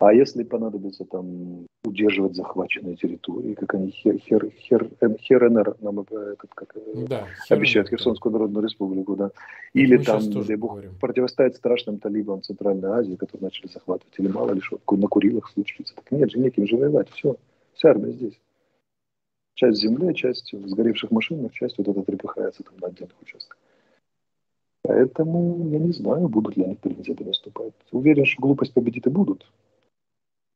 А 0.00 0.14
если 0.14 0.44
понадобится 0.44 1.04
там 1.04 1.66
удерживать 1.84 2.34
захваченные 2.34 2.96
территории, 2.96 3.52
как 3.52 3.74
они 3.74 3.90
хер, 3.90 4.16
хер, 4.16 4.50
хер, 4.50 4.88
ХРНР 4.98 5.76
нам 5.80 6.00
этот, 6.00 6.54
как, 6.54 6.74
э, 6.74 7.06
да, 7.06 7.26
обещают 7.50 7.88
хер, 7.90 7.98
Херсонскую 7.98 8.32
Народную 8.32 8.64
Республику, 8.64 9.14
да, 9.14 9.30
или 9.74 9.98
Мы 9.98 10.04
там, 10.04 10.46
дай 10.46 10.56
бог, 10.56 10.70
говорим. 10.70 10.92
противостоять 10.98 11.56
страшным 11.56 11.98
талибам 11.98 12.40
Центральной 12.40 12.88
Азии, 12.88 13.16
которые 13.16 13.44
начали 13.44 13.70
захватывать, 13.70 14.14
или 14.18 14.28
мало 14.28 14.52
ли 14.52 14.62
что, 14.62 14.80
на 14.90 15.06
Курилах 15.06 15.50
случится. 15.50 15.94
Так 15.94 16.10
нет 16.12 16.30
же, 16.30 16.38
неким 16.38 16.66
же 16.66 16.78
воевать, 16.78 17.10
все, 17.10 17.36
вся 17.74 17.90
армия 17.90 18.12
здесь. 18.12 18.40
Часть 19.52 19.80
земли, 19.80 20.14
часть 20.14 20.50
в 20.54 20.66
сгоревших 20.66 21.10
машинах, 21.10 21.52
часть 21.52 21.76
вот 21.76 21.88
эта 21.88 22.02
трепыхается 22.02 22.62
там 22.62 22.74
на 22.80 22.88
отдельных 22.88 23.20
участках. 23.20 23.58
Поэтому 24.80 25.68
я 25.68 25.78
не 25.78 25.92
знаю, 25.92 26.26
будут 26.28 26.56
ли 26.56 26.64
они 26.64 26.74
в 26.76 26.78
принципе 26.78 27.22
наступать. 27.22 27.74
Уверен, 27.92 28.24
что 28.24 28.40
глупость 28.40 28.72
победит 28.72 29.06
и 29.06 29.10
будут. 29.10 29.44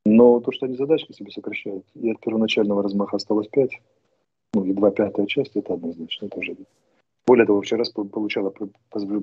Но 0.04 0.40
то, 0.40 0.52
что 0.52 0.66
они 0.66 0.76
задачки 0.76 1.12
себе 1.12 1.30
сокращают, 1.30 1.84
и 1.94 2.10
от 2.10 2.20
первоначального 2.20 2.82
размаха 2.82 3.16
осталось 3.16 3.48
5, 3.48 3.70
ну, 4.54 4.64
едва 4.64 4.90
пятая 4.90 5.26
часть, 5.26 5.56
это 5.56 5.74
однозначно, 5.74 6.26
это 6.26 6.38
уже 6.38 6.56
Более 7.26 7.46
того, 7.46 7.62
вчера 7.62 7.84
получало, 8.12 8.52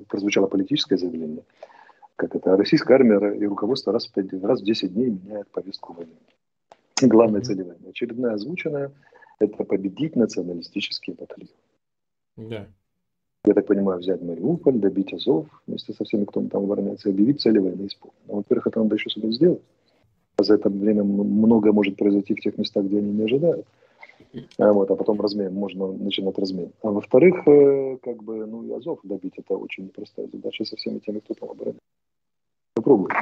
прозвучало 0.08 0.48
политическое 0.48 0.98
заявление, 0.98 1.44
как 2.16 2.34
это, 2.34 2.56
российская 2.56 2.94
армия 2.94 3.32
и 3.34 3.46
руководство 3.46 3.92
раз 3.92 4.08
в, 4.08 4.12
5, 4.12 4.42
раз 4.42 4.60
в 4.60 4.64
10 4.64 4.92
дней 4.92 5.10
меняет 5.10 5.48
повестку 5.50 5.92
войны. 5.92 6.12
Главная 7.00 7.40
mm-hmm. 7.40 7.44
цель 7.44 7.62
войны, 7.62 7.88
очередная 7.88 8.34
озвученная, 8.34 8.92
это 9.38 9.64
победить 9.64 10.16
националистические 10.16 11.14
батальоны. 11.14 11.52
Да. 12.36 12.66
Я 13.44 13.54
так 13.54 13.66
понимаю, 13.66 13.98
взять 14.00 14.22
Мариуполь, 14.22 14.78
добить 14.78 15.12
Азов 15.12 15.46
вместе 15.66 15.92
со 15.92 16.04
всеми, 16.04 16.24
кто 16.24 16.42
там 16.42 16.64
обороняется, 16.64 17.08
объявить 17.08 17.40
цели 17.40 17.58
войны 17.58 17.86
исполнить. 17.86 18.18
Но, 18.26 18.34
во-первых, 18.34 18.68
это 18.68 18.82
надо 18.82 18.94
еще 18.96 19.10
суметь 19.10 19.34
сделать 19.34 19.62
за 20.38 20.54
это 20.54 20.68
время 20.68 21.04
многое 21.04 21.72
может 21.72 21.96
произойти 21.96 22.34
в 22.34 22.40
тех 22.40 22.58
местах, 22.58 22.84
где 22.84 22.98
они 22.98 23.12
не 23.12 23.24
ожидают. 23.24 23.66
А, 24.58 24.72
вот, 24.72 24.90
а 24.90 24.96
потом 24.96 25.20
размен, 25.20 25.54
можно 25.54 25.92
начинать 25.92 26.38
размен. 26.38 26.70
А 26.82 26.90
во-вторых, 26.90 27.46
э, 27.46 27.98
как 28.02 28.22
бы, 28.22 28.46
ну, 28.46 28.62
и 28.64 28.72
Азов 28.72 29.00
добить, 29.02 29.34
это 29.36 29.56
очень 29.56 29.84
непростая 29.84 30.26
задача 30.32 30.64
со 30.64 30.76
всеми 30.76 30.98
теми, 31.00 31.18
кто 31.18 31.34
там 31.34 31.50
обороняет. 31.50 31.82
Попробуем. 32.74 33.14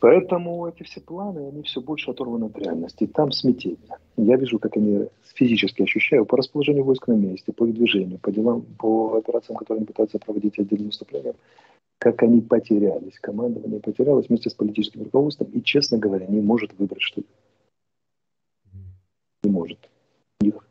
Поэтому 0.00 0.66
эти 0.66 0.82
все 0.82 1.00
планы, 1.00 1.48
они 1.48 1.62
все 1.62 1.80
больше 1.80 2.10
оторваны 2.10 2.46
от 2.46 2.58
реальности. 2.58 3.06
Там 3.06 3.32
смятение. 3.32 3.96
Я 4.16 4.36
вижу, 4.36 4.58
как 4.58 4.76
они 4.76 5.06
физически 5.34 5.82
ощущаю 5.82 6.26
по 6.26 6.36
расположению 6.36 6.84
войск 6.84 7.08
на 7.08 7.14
месте, 7.14 7.52
по 7.52 7.66
их 7.66 7.74
движению, 7.74 8.18
по 8.18 8.30
делам, 8.30 8.66
по 8.78 9.16
операциям, 9.16 9.56
которые 9.56 9.80
они 9.80 9.86
пытаются 9.86 10.18
проводить 10.18 10.58
отдельным 10.58 10.88
наступлением, 10.88 11.34
как 12.04 12.22
они 12.22 12.42
потерялись. 12.42 13.18
Командование 13.18 13.80
потерялось 13.80 14.28
вместе 14.28 14.50
с 14.50 14.54
политическим 14.54 15.04
руководством 15.04 15.48
и, 15.54 15.62
честно 15.62 15.96
говоря, 15.96 16.26
не 16.26 16.42
может 16.42 16.78
выбрать 16.78 17.00
что 17.00 17.22
то 17.22 17.28
Не 19.42 19.50
может. 19.50 19.78
Их. 20.42 20.68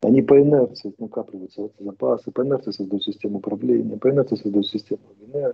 Они 0.00 0.22
по 0.22 0.42
инерции 0.42 0.92
накапливаются 0.98 1.70
запасы, 1.78 2.32
по 2.32 2.42
инерции 2.42 2.72
создают 2.72 3.04
систему 3.04 3.38
управления, 3.38 3.96
по 3.96 4.10
инерции 4.10 4.34
создают 4.34 4.66
систему 4.66 5.02
огня, 5.20 5.52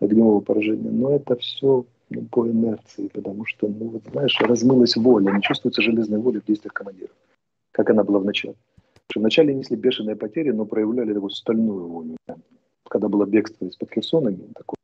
огневого 0.00 0.40
поражения. 0.40 0.90
Но 0.90 1.14
это 1.14 1.36
все 1.36 1.86
ну, 2.10 2.22
по 2.22 2.48
инерции, 2.48 3.06
потому 3.06 3.44
что, 3.44 3.68
ну 3.68 3.90
вот 3.90 4.02
знаешь, 4.10 4.36
размылась 4.40 4.96
воля, 4.96 5.30
не 5.30 5.42
чувствуется 5.42 5.80
железной 5.80 6.18
воли 6.18 6.40
в 6.40 6.44
действиях 6.44 6.72
командиров, 6.72 7.14
как 7.70 7.88
она 7.90 8.02
была 8.02 8.18
в 8.18 8.24
начале. 8.24 8.56
Что 9.12 9.20
вначале 9.20 9.54
несли 9.54 9.76
бешеные 9.76 10.16
потери, 10.16 10.50
но 10.50 10.64
проявляли 10.64 11.14
такую 11.14 11.30
стальную 11.30 11.86
волю. 11.86 12.16
Когда 12.88 13.08
было 13.08 13.26
бегство 13.26 13.66
из-под 13.66 13.90
Херсона, 13.92 14.32
такое 14.54 14.76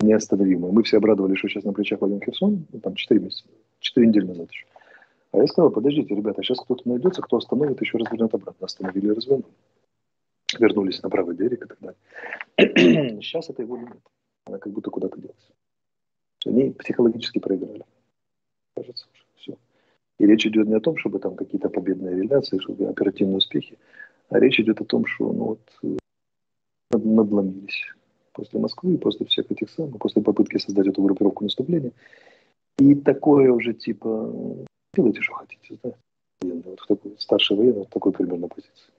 неостановимое. 0.00 0.72
Мы 0.72 0.82
все 0.82 0.98
обрадовались, 0.98 1.38
что 1.38 1.48
сейчас 1.48 1.64
на 1.64 1.72
плечах 1.72 2.00
возьмем 2.00 2.20
Херсон, 2.20 2.66
ну, 2.72 2.80
там 2.80 2.94
4 2.94 3.20
месяца, 3.20 3.44
4 3.80 4.06
недели 4.06 4.26
назад 4.26 4.50
еще. 4.50 4.66
А 5.32 5.38
я 5.38 5.46
сказал, 5.46 5.70
подождите, 5.70 6.14
ребята, 6.14 6.42
сейчас 6.42 6.60
кто-то 6.60 6.86
найдется, 6.88 7.22
кто 7.22 7.38
остановит, 7.38 7.80
еще 7.80 7.96
развернет 7.96 8.34
обратно. 8.34 8.66
Остановили 8.66 9.06
и 9.06 9.12
развернули. 9.12 9.54
Вернулись 10.58 11.02
на 11.02 11.08
правый 11.08 11.34
берег 11.34 11.64
и 11.64 11.68
так 11.68 11.78
далее. 11.80 13.18
сейчас 13.22 13.48
этой 13.48 13.64
воли 13.64 13.84
нет. 13.84 14.00
Она 14.44 14.58
как 14.58 14.72
будто 14.72 14.90
куда-то 14.90 15.18
делась. 15.18 15.50
Они 16.44 16.70
психологически 16.72 17.38
проиграли. 17.38 17.84
Кажется, 18.74 19.06
уже 19.10 19.22
все. 19.36 19.58
И 20.18 20.26
речь 20.26 20.46
идет 20.46 20.66
не 20.66 20.74
о 20.74 20.80
том, 20.80 20.98
чтобы 20.98 21.18
там 21.18 21.34
какие-то 21.34 21.70
победные 21.70 22.16
реляции, 22.16 22.58
чтобы 22.58 22.86
оперативные 22.86 23.38
успехи, 23.38 23.78
а 24.28 24.38
речь 24.38 24.60
идет 24.60 24.82
о 24.82 24.84
том, 24.84 25.06
что 25.06 25.32
ну, 25.32 25.44
вот, 25.44 25.60
надломились 26.98 27.84
после 28.32 28.60
Москвы, 28.60 28.98
после 28.98 29.26
всех 29.26 29.50
этих 29.50 29.70
самых, 29.70 29.98
после 29.98 30.22
попытки 30.22 30.58
создать 30.58 30.86
эту 30.86 31.02
группировку 31.02 31.44
наступления. 31.44 31.92
И 32.78 32.94
такое 32.94 33.52
уже 33.52 33.74
типа, 33.74 34.66
делайте, 34.94 35.20
что 35.20 35.34
хотите, 35.34 35.78
да? 35.82 35.92
Вот 36.42 36.80
в 36.80 36.86
такой, 36.86 37.14
старший 37.18 37.56
военный, 37.56 37.84
в 37.84 37.90
такой 37.90 38.12
примерно 38.12 38.48
позиции. 38.48 38.92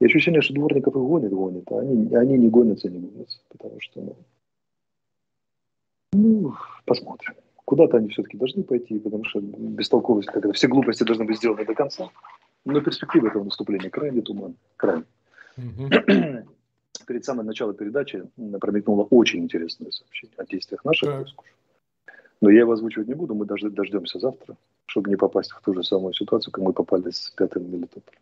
И 0.00 0.04
ощущение, 0.06 0.40
что 0.40 0.54
дворников 0.54 0.94
их 0.94 1.02
гонят, 1.02 1.32
гонят, 1.32 1.70
а 1.72 1.80
они, 1.80 2.14
они 2.14 2.38
не 2.38 2.48
гонятся, 2.48 2.88
не 2.88 3.00
гонятся, 3.00 3.40
потому 3.48 3.80
что, 3.80 4.00
ну, 4.00 4.16
ну 6.12 6.54
посмотрим. 6.84 7.34
Куда-то 7.64 7.98
они 7.98 8.08
все-таки 8.08 8.38
должны 8.38 8.62
пойти, 8.62 8.98
потому 8.98 9.24
что 9.24 9.40
бестолковость, 9.40 10.28
как 10.28 10.44
это, 10.44 10.54
все 10.54 10.68
глупости 10.68 11.02
должны 11.02 11.24
быть 11.24 11.36
сделаны 11.36 11.66
до 11.66 11.74
конца. 11.74 12.08
Но 12.64 12.80
перспектива 12.80 13.26
этого 13.26 13.44
наступления 13.44 13.90
крайне 13.90 14.22
туман, 14.22 14.54
крайне. 14.76 15.04
Перед 17.08 17.24
самым 17.24 17.46
началом 17.46 17.74
передачи 17.74 18.22
промелькнуло 18.60 19.04
очень 19.04 19.40
интересное 19.40 19.90
сообщение 19.90 20.36
о 20.36 20.44
действиях 20.44 20.84
наших 20.84 21.16
войск. 21.16 21.40
Но 22.42 22.50
я 22.50 22.60
его 22.60 22.72
озвучивать 22.72 23.08
не 23.08 23.14
буду, 23.14 23.34
мы 23.34 23.46
даже 23.46 23.70
дождемся 23.70 24.18
завтра, 24.18 24.58
чтобы 24.84 25.08
не 25.08 25.16
попасть 25.16 25.50
в 25.52 25.60
ту 25.62 25.72
же 25.72 25.82
самую 25.82 26.12
ситуацию, 26.12 26.52
как 26.52 26.62
мы 26.62 26.74
попали 26.74 27.10
с 27.10 27.30
пятым 27.30 27.72
Мелитополем. 27.72 28.20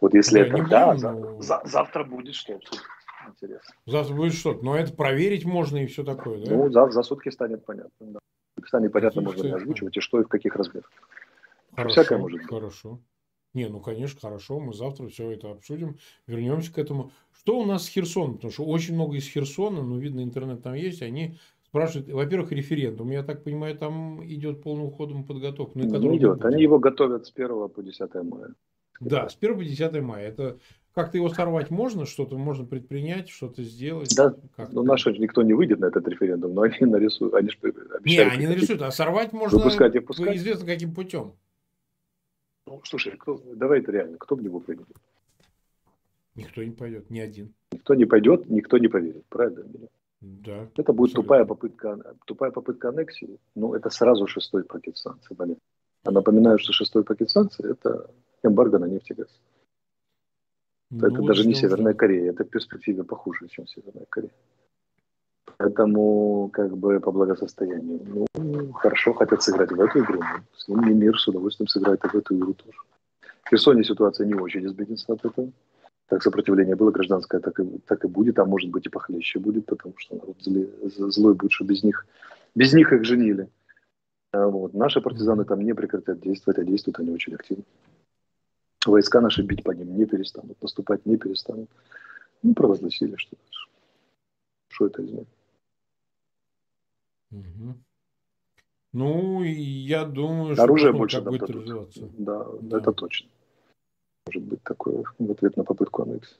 Вот 0.00 0.14
если 0.14 0.40
да, 0.40 0.46
это 0.46 0.68
да, 0.68 0.92
будем, 0.92 1.20
но... 1.20 1.42
за, 1.42 1.62
завтра 1.64 2.02
будет 2.02 2.34
что 2.34 2.58
интересно. 3.28 3.74
Завтра 3.86 4.14
будет 4.14 4.32
что 4.34 4.58
но 4.60 4.76
это 4.76 4.92
проверить 4.92 5.44
можно 5.44 5.76
и 5.76 5.86
все 5.86 6.02
такое, 6.02 6.44
да? 6.44 6.56
Ну, 6.56 6.72
за, 6.72 6.90
за 6.90 7.02
сутки 7.04 7.28
станет 7.28 7.64
понятно, 7.64 7.90
да. 8.00 8.18
Станет 8.66 8.92
понятно, 8.92 9.22
можно 9.22 9.42
ли 9.44 9.52
озвучивать, 9.52 9.96
и 9.96 10.00
что, 10.00 10.20
и 10.20 10.24
в 10.24 10.28
каких 10.28 10.56
размерах. 10.56 10.90
Хорошо, 11.76 11.92
Всякое 11.92 12.18
может 12.18 12.40
быть. 12.40 12.48
Хорошо. 12.48 12.98
Не, 13.54 13.68
ну, 13.68 13.80
конечно, 13.80 14.20
хорошо, 14.20 14.58
мы 14.58 14.74
завтра 14.74 15.06
все 15.08 15.30
это 15.30 15.50
обсудим, 15.50 15.96
вернемся 16.26 16.72
к 16.72 16.78
этому. 16.78 17.12
Что 17.32 17.60
у 17.60 17.64
нас 17.64 17.84
с 17.84 17.88
Херсоном? 17.88 18.34
Потому 18.34 18.52
что 18.52 18.64
очень 18.64 18.94
много 18.94 19.16
из 19.16 19.28
Херсона, 19.28 19.82
ну, 19.82 19.96
видно, 19.98 20.22
интернет 20.22 20.62
там 20.62 20.74
есть, 20.74 21.02
они 21.02 21.38
спрашивают, 21.64 22.08
во-первых, 22.08 22.52
референдум, 22.52 23.10
я 23.10 23.22
так 23.22 23.44
понимаю, 23.44 23.76
там 23.76 24.24
идет 24.24 24.62
полным 24.62 24.90
ходом 24.90 25.24
подготовка. 25.24 25.78
Ну, 25.78 25.98
не 25.98 26.18
идет, 26.18 26.44
они 26.44 26.62
его 26.62 26.78
готовят 26.78 27.26
с 27.26 27.32
1 27.34 27.68
по 27.68 27.82
10 27.82 28.14
мая. 28.24 28.54
Да, 29.00 29.28
с 29.28 29.36
1 29.36 29.56
по 29.56 29.64
10 29.64 30.02
мая. 30.02 30.28
Это 30.28 30.58
как-то 30.94 31.18
его 31.18 31.28
сорвать 31.28 31.70
можно, 31.70 32.06
что-то 32.06 32.38
можно 32.38 32.64
предпринять, 32.64 33.28
что-то 33.28 33.62
сделать? 33.62 34.14
Да, 34.16 34.34
ну 34.70 34.84
наши 34.84 35.12
никто 35.12 35.42
не 35.42 35.52
выйдет 35.52 35.80
на 35.80 35.86
этот 35.86 36.06
референдум, 36.06 36.54
но 36.54 36.62
они 36.62 36.76
нарисуют, 36.80 37.34
они 37.34 37.50
же 37.50 37.58
обещают. 37.62 38.04
Не, 38.04 38.18
они 38.18 38.46
нарисуют, 38.46 38.82
а 38.82 38.92
сорвать 38.92 39.32
можно 39.32 39.58
выпускать 39.58 39.94
и 39.96 39.98
впускать. 39.98 40.36
известно 40.36 40.66
каким 40.66 40.94
путем. 40.94 41.34
Ну, 42.66 42.80
слушай, 42.84 43.16
кто, 43.16 43.40
давай 43.54 43.80
это 43.80 43.92
реально, 43.92 44.16
кто 44.18 44.36
в 44.36 44.42
него 44.42 44.60
пойдет? 44.60 44.88
Никто 46.34 46.62
не 46.62 46.70
пойдет, 46.72 47.10
ни 47.10 47.20
один. 47.20 47.54
Никто 47.72 47.94
не 47.94 48.06
пойдет, 48.06 48.48
никто 48.48 48.78
не 48.78 48.88
поверит, 48.88 49.24
правильно? 49.28 49.64
Да. 50.20 50.68
Это 50.76 50.92
будет 50.92 51.14
тупая 51.14 51.44
попытка, 51.44 52.16
тупая 52.24 52.50
попытка 52.50 52.88
аннексии, 52.88 53.38
но 53.54 53.76
это 53.76 53.90
сразу 53.90 54.26
шестой 54.26 54.64
пакет 54.64 54.96
санкций. 54.96 55.36
Блин. 55.36 55.58
А 56.02 56.10
напоминаю, 56.10 56.58
что 56.58 56.72
шестой 56.72 57.04
пакет 57.04 57.30
санкций– 57.30 57.70
это 57.70 58.10
эмбарго 58.42 58.78
на 58.78 58.86
нефть 58.86 59.10
и 59.10 59.14
газ. 59.14 59.28
Ну, 60.90 61.06
это 61.06 61.22
даже 61.22 61.46
не 61.46 61.54
Северная 61.54 61.94
Корея, 61.94 62.30
это 62.30 62.44
в 62.44 62.48
перспективе 62.48 63.04
похуже, 63.04 63.48
чем 63.48 63.66
Северная 63.66 64.06
Корея. 64.08 64.32
Поэтому, 65.58 66.50
как 66.52 66.76
бы, 66.76 67.00
по 67.00 67.12
благосостоянию, 67.12 68.00
ну, 68.34 68.72
хорошо 68.72 69.12
хотят 69.12 69.42
сыграть 69.42 69.70
в 69.70 69.80
эту 69.80 70.00
игру. 70.00 70.20
Ну, 70.20 70.42
с 70.56 70.68
ними 70.68 70.92
мир 70.92 71.18
с 71.18 71.28
удовольствием 71.28 71.68
сыграет 71.68 72.00
в 72.02 72.14
эту 72.14 72.36
игру 72.36 72.54
тоже. 72.54 72.78
В 73.44 73.50
Херсоне 73.50 73.84
ситуация 73.84 74.26
не 74.26 74.34
очень 74.34 74.66
изменится 74.66 75.12
от 75.12 75.24
этого. 75.24 75.50
Как 76.08 76.22
сопротивление 76.22 76.76
было 76.76 76.90
гражданское, 76.90 77.40
так 77.40 77.58
и, 77.60 77.64
так 77.86 78.04
и 78.04 78.08
будет, 78.08 78.38
а 78.38 78.44
может 78.44 78.70
быть 78.70 78.86
и 78.86 78.90
похлеще 78.90 79.38
будет, 79.38 79.66
потому 79.66 79.94
что 79.96 80.16
народ 80.16 80.36
зле, 80.40 80.68
злой 80.82 81.34
будет, 81.34 81.52
что 81.52 81.64
без 81.64 81.82
них, 81.82 82.06
без 82.54 82.74
них 82.74 82.92
их 82.92 83.04
женили. 83.04 83.48
А 84.32 84.48
вот. 84.48 84.74
Наши 84.74 85.00
партизаны 85.00 85.44
там 85.44 85.60
не 85.60 85.74
прекратят 85.74 86.20
действовать, 86.20 86.58
а 86.58 86.64
действуют 86.64 86.98
они 86.98 87.10
очень 87.10 87.34
активно. 87.34 87.64
Войска 88.86 89.20
наши 89.20 89.42
бить 89.42 89.62
по 89.62 89.70
ним 89.70 89.96
не 89.96 90.04
перестанут, 90.04 90.60
наступать 90.60 91.06
не 91.06 91.16
перестанут. 91.16 91.70
Ну, 92.42 92.54
провозгласили, 92.54 93.14
что 93.16 93.36
дальше. 93.36 93.68
Что 94.68 94.86
это 94.86 95.04
изменит? 95.04 95.28
Угу. 97.34 97.74
Ну, 98.92 99.42
я 99.42 100.04
думаю, 100.04 100.54
что 100.54 100.62
оружие 100.64 100.92
больше 100.92 101.16
как 101.18 101.26
будет 101.26 101.50
развиваться. 101.50 102.08
Да, 102.16 102.46
да, 102.60 102.78
это 102.78 102.92
точно. 102.92 103.28
Может 104.26 104.42
быть 104.42 104.62
такое 104.62 105.04
в 105.18 105.30
ответ 105.30 105.56
на 105.56 105.64
попытку 105.64 106.02
аннексии. 106.02 106.36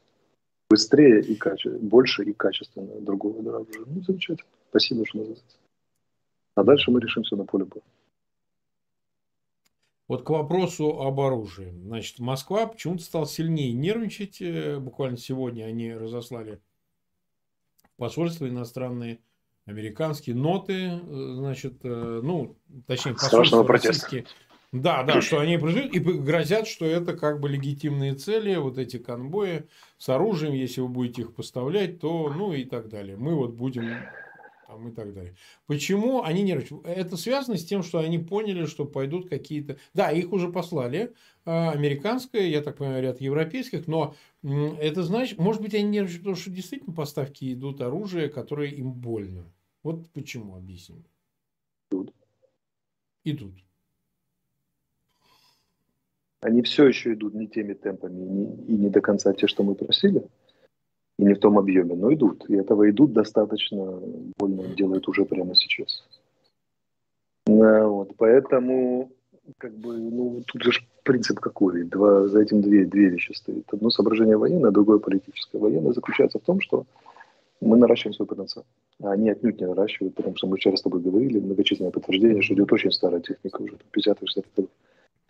Быстрее 0.70 1.20
и 1.20 1.34
качественно, 1.34 1.78
больше 1.78 2.24
и 2.24 2.32
качественно 2.32 3.00
другого 3.00 3.42
да, 3.42 3.56
оружия. 3.56 3.84
Ну, 3.86 4.02
замечательно. 4.02 4.48
Спасибо, 4.70 5.04
что 5.04 5.18
называется. 5.18 5.56
А 6.54 6.62
дальше 6.62 6.90
мы 6.90 7.00
решим 7.00 7.24
все 7.24 7.36
на 7.36 7.44
поле 7.44 7.64
боя. 7.64 7.82
Вот 10.06 10.22
к 10.22 10.30
вопросу 10.30 11.00
об 11.00 11.18
оружии. 11.20 11.70
Значит, 11.70 12.18
Москва 12.20 12.66
почему-то 12.66 13.02
стала 13.02 13.26
сильнее 13.26 13.72
нервничать. 13.72 14.40
Э, 14.40 14.78
буквально 14.78 15.16
сегодня 15.16 15.64
они 15.64 15.92
разослали 15.94 16.60
посольства 17.96 18.48
иностранные, 18.48 19.18
американские 19.66 20.36
ноты, 20.36 20.74
э, 20.74 21.32
значит, 21.36 21.80
э, 21.82 22.20
ну, 22.22 22.56
точнее, 22.86 23.14
посольства 23.14 23.66
российские. 23.66 24.26
Да, 24.72 25.04
да, 25.04 25.20
что 25.20 25.38
они 25.38 25.56
производят 25.56 25.94
и 25.94 26.00
грозят, 26.00 26.66
что 26.66 26.84
это 26.84 27.16
как 27.16 27.38
бы 27.38 27.48
легитимные 27.48 28.14
цели, 28.14 28.56
вот 28.56 28.76
эти 28.76 28.96
конвои 28.96 29.68
с 29.98 30.08
оружием, 30.08 30.52
если 30.52 30.80
вы 30.80 30.88
будете 30.88 31.22
их 31.22 31.34
поставлять, 31.34 32.00
то, 32.00 32.32
ну 32.34 32.52
и 32.52 32.64
так 32.64 32.88
далее. 32.88 33.16
Мы 33.16 33.36
вот 33.36 33.52
будем 33.52 33.84
там, 34.74 34.88
и 34.88 34.92
так 34.92 35.14
далее. 35.14 35.34
Почему 35.66 36.22
они 36.22 36.42
нервничают? 36.42 36.84
Это 36.86 37.16
связано 37.16 37.56
с 37.56 37.64
тем, 37.64 37.82
что 37.82 38.00
они 38.00 38.18
поняли, 38.18 38.66
что 38.66 38.84
пойдут 38.84 39.28
какие-то... 39.28 39.78
Да, 39.94 40.10
их 40.10 40.32
уже 40.32 40.48
послали. 40.48 41.12
А, 41.44 41.70
американское, 41.70 42.48
я 42.48 42.60
так 42.60 42.78
понимаю, 42.78 43.02
ряд 43.02 43.20
европейских, 43.20 43.86
но 43.86 44.14
это 44.42 45.02
значит, 45.02 45.38
может 45.38 45.62
быть, 45.62 45.74
они 45.74 45.84
нервничают, 45.84 46.22
потому 46.22 46.36
что 46.36 46.50
действительно 46.50 46.94
поставки 46.94 47.52
идут 47.52 47.80
оружие, 47.80 48.28
которое 48.28 48.70
им 48.70 48.92
больно. 48.92 49.44
Вот 49.84 50.10
почему, 50.14 50.56
объясним. 50.56 51.04
Идут. 51.90 52.12
Идут. 53.22 53.54
Они 56.40 56.62
все 56.62 56.86
еще 56.86 57.12
идут 57.12 57.34
не 57.34 57.46
теми 57.46 57.74
темпами 57.74 58.20
и 58.20 58.28
не, 58.28 58.44
и 58.66 58.72
не 58.72 58.90
до 58.90 59.00
конца 59.00 59.32
те, 59.32 59.46
что 59.46 59.62
мы 59.62 59.74
просили 59.74 60.26
и 61.18 61.24
не 61.24 61.34
в 61.34 61.38
том 61.38 61.58
объеме, 61.58 61.94
но 61.94 62.12
идут. 62.12 62.48
И 62.50 62.54
этого 62.54 62.90
идут 62.90 63.12
достаточно, 63.12 64.00
больно 64.36 64.66
делают 64.74 65.06
уже 65.08 65.24
прямо 65.24 65.54
сейчас. 65.54 66.04
Да, 67.46 67.86
вот, 67.86 68.16
поэтому, 68.16 69.12
как 69.58 69.76
бы, 69.76 69.96
ну, 69.96 70.42
тут 70.46 70.62
же 70.62 70.72
принцип 71.02 71.40
какой? 71.40 71.84
Два, 71.84 72.26
за 72.26 72.40
этим 72.40 72.62
две, 72.62 72.86
две 72.86 73.10
вещи 73.10 73.32
стоит. 73.32 73.72
Одно 73.72 73.90
соображение 73.90 74.36
военное, 74.36 74.70
другое 74.70 74.98
политическое. 74.98 75.58
Военное 75.58 75.92
заключается 75.92 76.38
в 76.38 76.42
том, 76.42 76.60
что 76.60 76.86
мы 77.60 77.76
наращиваем 77.76 78.14
свой 78.14 78.26
потенциал. 78.26 78.64
А 79.02 79.12
они 79.12 79.30
отнюдь 79.30 79.60
не 79.60 79.66
наращивают, 79.66 80.14
потому 80.14 80.36
что 80.36 80.46
мы 80.46 80.56
вчера 80.56 80.76
с 80.76 80.82
тобой 80.82 81.00
говорили, 81.00 81.40
многочисленное 81.40 81.92
подтверждение, 81.92 82.42
что 82.42 82.54
идет 82.54 82.72
очень 82.72 82.92
старая 82.92 83.20
техника, 83.20 83.62
уже 83.62 83.76
50-х, 83.92 84.26
60-х 84.26 84.68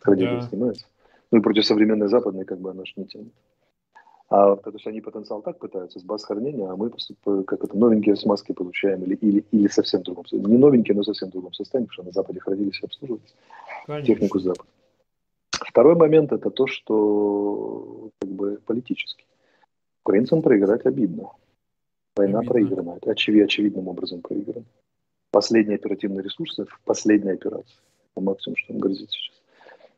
годов 0.04 0.28
да. 0.28 0.48
снимается. 0.48 0.86
Ну 1.30 1.38
и 1.38 1.42
против 1.42 1.64
современной 1.64 2.08
западной, 2.08 2.44
как 2.44 2.60
бы, 2.60 2.70
она 2.70 2.84
же 2.84 2.92
не 2.96 3.06
тянет. 3.06 3.32
А 4.30 4.56
то 4.56 4.70
есть 4.70 4.86
они 4.86 5.00
потенциал 5.00 5.42
так 5.42 5.58
пытаются, 5.58 6.00
с 6.00 6.02
баз 6.02 6.24
хранения, 6.24 6.68
а 6.68 6.76
мы 6.76 6.90
как 7.44 7.64
это 7.64 7.76
новенькие 7.76 8.16
смазки 8.16 8.52
получаем 8.52 9.02
или, 9.04 9.14
или, 9.16 9.44
или 9.52 9.68
совсем 9.68 10.00
в 10.00 10.04
другом 10.04 10.24
состоянии. 10.24 10.50
Не 10.50 10.58
новенькие, 10.58 10.96
но 10.96 11.02
совсем 11.02 11.28
в 11.28 11.32
другом 11.32 11.52
состоянии, 11.52 11.86
потому 11.86 11.92
что 11.92 12.02
на 12.04 12.12
Западе 12.12 12.40
хранились 12.40 12.80
и 12.82 12.86
обслуживались. 12.86 13.34
Конечно. 13.86 14.14
Технику 14.14 14.38
Запада. 14.38 14.68
Второй 15.52 15.94
момент 15.94 16.32
это 16.32 16.50
то, 16.50 16.66
что 16.66 18.10
как 18.20 18.30
бы 18.30 18.58
политический. 18.66 19.26
Украинцам 20.04 20.42
проиграть 20.42 20.84
обидно. 20.86 21.30
Война 22.16 22.42
проиграна. 22.42 22.96
Это 22.96 23.10
очевид, 23.10 23.44
очевидным 23.44 23.88
образом 23.88 24.20
проиграна. 24.20 24.64
Последние 25.32 25.76
оперативные 25.76 26.22
ресурсы 26.22 26.64
в 26.64 26.80
последней 26.84 27.32
операции. 27.32 27.76
По 28.14 28.20
максимуму, 28.20 28.56
что 28.56 28.72
им 28.72 28.78
грозит 28.78 29.10
сейчас. 29.10 29.34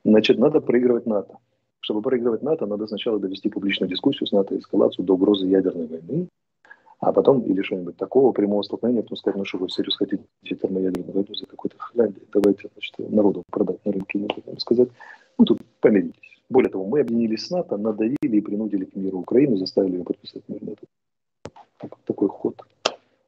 Значит, 0.04 0.38
надо 0.38 0.60
проигрывать 0.60 1.04
НАТО. 1.04 1.36
Чтобы 1.80 2.00
проигрывать 2.00 2.42
НАТО, 2.42 2.64
надо 2.66 2.86
сначала 2.86 3.18
довести 3.18 3.50
публичную 3.50 3.90
дискуссию 3.90 4.26
с 4.26 4.32
НАТО, 4.32 4.58
эскалацию 4.58 5.04
до 5.04 5.14
угрозы 5.14 5.46
ядерной 5.46 5.86
войны, 5.86 6.28
а 7.00 7.12
потом 7.12 7.42
или 7.42 7.60
что-нибудь 7.60 7.96
такого 7.96 8.32
прямого 8.32 8.62
столкновения, 8.62 9.02
потом 9.02 9.18
сказать, 9.18 9.36
ну 9.36 9.44
что 9.44 9.58
вы 9.58 9.68
всерьез 9.68 9.96
хотите 9.96 10.24
термоядерную 10.42 11.12
войну 11.12 11.34
за 11.34 11.46
какой-то 11.46 11.76
хляндий, 11.78 12.22
давайте 12.32 12.68
значит, 12.72 12.98
народу 12.98 13.42
продать 13.50 13.84
на 13.84 13.92
рынке, 13.92 14.18
и 14.18 14.58
сказать, 14.58 14.88
мы 15.36 15.44
тут 15.44 15.60
помирились. 15.80 16.14
Более 16.48 16.70
того, 16.70 16.86
мы 16.86 17.00
объединились 17.00 17.46
с 17.46 17.50
НАТО, 17.50 17.76
надавили 17.76 18.16
и 18.22 18.40
принудили 18.40 18.86
к 18.86 18.96
миру 18.96 19.18
Украину, 19.18 19.56
заставили 19.56 19.98
ее 19.98 20.04
подписать 20.04 20.48
мирный 20.48 20.76
так, 20.76 20.88
такой 22.04 22.28
ход. 22.28 22.60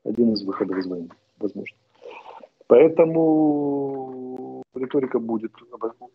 Один 0.04 0.32
из 0.32 0.42
выходов 0.42 0.78
из 0.78 0.86
войны, 0.86 1.10
возможно. 1.38 1.76
Поэтому 2.66 4.62
риторика 4.74 5.18
будет 5.18 5.52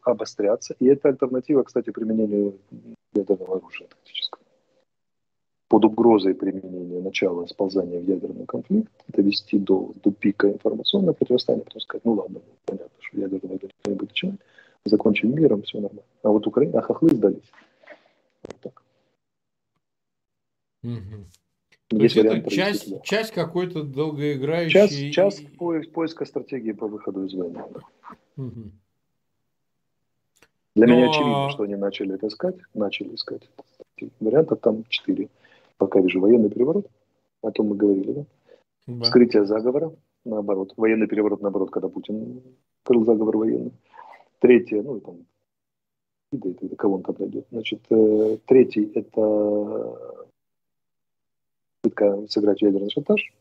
обостряться. 0.04 0.76
И 0.80 0.86
это 0.86 1.10
альтернатива, 1.10 1.64
кстати, 1.64 1.90
применению 1.90 2.60
ядерного 3.14 3.58
оружия 3.58 3.88
тактического. 3.88 4.44
Под 5.68 5.86
угрозой 5.86 6.36
применения 6.36 7.02
начала 7.02 7.46
сползания 7.48 8.00
в 8.00 8.04
ядерный 8.04 8.46
конфликт, 8.46 8.92
это 9.08 9.22
вести 9.24 9.58
до, 9.58 9.94
до 10.04 10.12
пика 10.12 10.52
информационного 10.52 11.14
противостояния, 11.14 11.64
потом 11.64 11.82
сказать, 11.82 12.06
ну 12.06 12.14
ладно, 12.14 12.42
понятно, 12.66 12.96
что 13.00 13.20
ядерный 13.20 13.50
войну 13.50 13.70
не 13.86 13.94
будет 13.96 14.10
начинать, 14.10 14.40
закончим 14.86 15.36
миром, 15.36 15.64
все 15.64 15.80
нормально. 15.80 16.04
А 16.22 16.30
вот 16.30 16.46
Украина, 16.46 16.80
а 16.80 16.82
хохлы 16.84 17.10
сдались. 17.10 17.52
Вот 18.44 18.56
так. 18.62 18.84
Угу. 20.84 21.26
То 21.88 21.98
есть 21.98 22.18
это 22.18 22.50
часть, 22.50 22.90
да. 22.90 23.00
часть 23.02 23.32
какой-то 23.32 23.84
долгоиграющей... 23.84 25.12
Часть 25.12 25.56
поиск, 25.58 25.92
поиска 25.92 26.26
стратегии 26.26 26.72
по 26.72 26.88
выходу 26.88 27.26
из 27.26 27.34
войны. 27.34 27.64
Угу. 28.38 28.72
Для 30.76 30.88
Но... 30.88 30.96
меня 30.96 31.10
очевидно, 31.10 31.50
что 31.52 31.64
они 31.64 31.76
начали 31.76 32.16
это 32.16 32.28
искать. 32.28 32.56
Начали 32.74 33.14
искать. 33.16 33.50
Вариантов 34.20 34.60
там 34.62 34.86
четыре. 34.90 35.30
Пока 35.78 36.00
вижу 36.00 36.20
военный 36.20 36.50
переворот. 36.50 36.88
О 37.42 37.52
том 37.52 37.68
мы 37.68 37.76
говорили, 37.76 38.12
да? 38.12 38.26
да. 38.88 39.06
Скрытие 39.06 39.46
заговора, 39.46 39.94
наоборот. 40.24 40.74
Военный 40.78 41.08
переворот, 41.08 41.42
наоборот, 41.42 41.72
когда 41.72 41.90
Путин 41.90 42.42
открыл 42.82 43.06
заговор 43.06 43.38
военный. 43.38 43.74
Третье, 44.40 44.82
ну, 44.82 45.00
там, 45.00 45.26
да, 46.32 46.50
это 46.50 46.76
кого 46.76 46.96
он 46.96 47.04
там 47.04 47.16
найдет. 47.20 47.46
Значит, 47.52 47.82
э, 47.90 48.38
третий– 48.46 48.92
это 48.96 50.18
попытка 51.84 52.26
сыграть 52.30 52.62
ядерный 52.62 52.90
шантаж, 52.90 53.34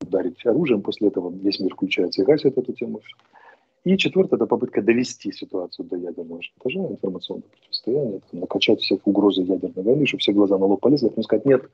ударить 0.00 0.44
оружием, 0.46 0.82
после 0.82 1.08
этого 1.08 1.30
весь 1.30 1.58
мир 1.60 1.74
включается 1.74 2.22
и 2.22 2.24
гасит 2.24 2.56
эту 2.56 2.72
тему. 2.72 3.00
И 3.82 3.96
четвертое– 3.96 4.36
это 4.36 4.46
попытка 4.46 4.82
довести 4.82 5.32
ситуацию 5.32 5.88
до 5.88 5.96
ядерного 5.96 6.42
шантажа, 6.42 6.80
информационного 6.80 7.48
противостояния, 7.48 8.20
там, 8.30 8.40
накачать 8.40 8.80
всех 8.80 9.06
угрозы 9.06 9.42
ядерной 9.42 9.84
войны, 9.84 10.06
чтобы 10.06 10.20
все 10.20 10.32
глаза 10.32 10.58
на 10.58 10.66
лоб 10.66 10.80
полезли, 10.80 11.06
а 11.06 11.08
потом 11.08 11.24
сказать, 11.24 11.46
нет, 11.46 11.68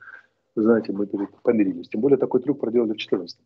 знаете, 0.55 0.93
мы 0.93 1.07
помирились. 1.43 1.89
Тем 1.89 2.01
более 2.01 2.17
такой 2.17 2.41
трюк 2.41 2.59
проделали 2.59 2.93
в 2.93 2.97
14 2.97 3.37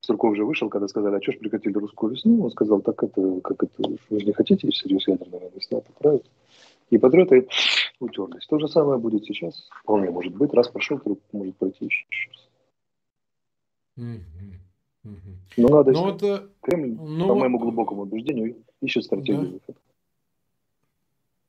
Сурков 0.00 0.36
же 0.36 0.44
вышел, 0.44 0.68
когда 0.68 0.88
сказали, 0.88 1.16
а 1.16 1.22
что 1.22 1.32
ж 1.32 1.38
прекратили 1.38 1.74
русскую 1.74 2.12
весну? 2.12 2.44
Он 2.44 2.50
сказал, 2.50 2.80
так 2.80 3.02
это, 3.02 3.40
как 3.40 3.64
это, 3.64 3.88
вы 4.08 4.20
же 4.20 4.26
не 4.26 4.32
хотите 4.32 4.70
всерьез 4.70 5.06
ядерной 5.06 5.40
войны 5.40 5.60
НАТО, 5.70 5.90
правильно? 5.98 6.24
И 6.90 6.98
патриоты 6.98 7.46
утерлись. 8.00 8.46
То 8.46 8.58
же 8.58 8.68
самое 8.68 8.98
будет 8.98 9.24
сейчас. 9.24 9.68
Вполне 9.82 10.10
может 10.10 10.34
быть. 10.34 10.52
Раз 10.52 10.68
прошел, 10.68 11.00
может 11.32 11.56
пройти 11.56 11.86
еще 11.86 12.06
раз. 12.30 12.48
Но 15.56 15.68
надо 15.68 15.92
Но 15.92 16.10
искать. 16.10 16.22
Это... 16.22 16.50
Кремль, 16.60 16.96
ну, 16.96 17.28
по 17.28 17.34
моему 17.34 17.58
глубокому 17.58 18.02
убеждению, 18.02 18.62
ищет 18.80 19.04
стратегию 19.04 19.46
да. 19.46 19.52
выхода. 19.52 19.78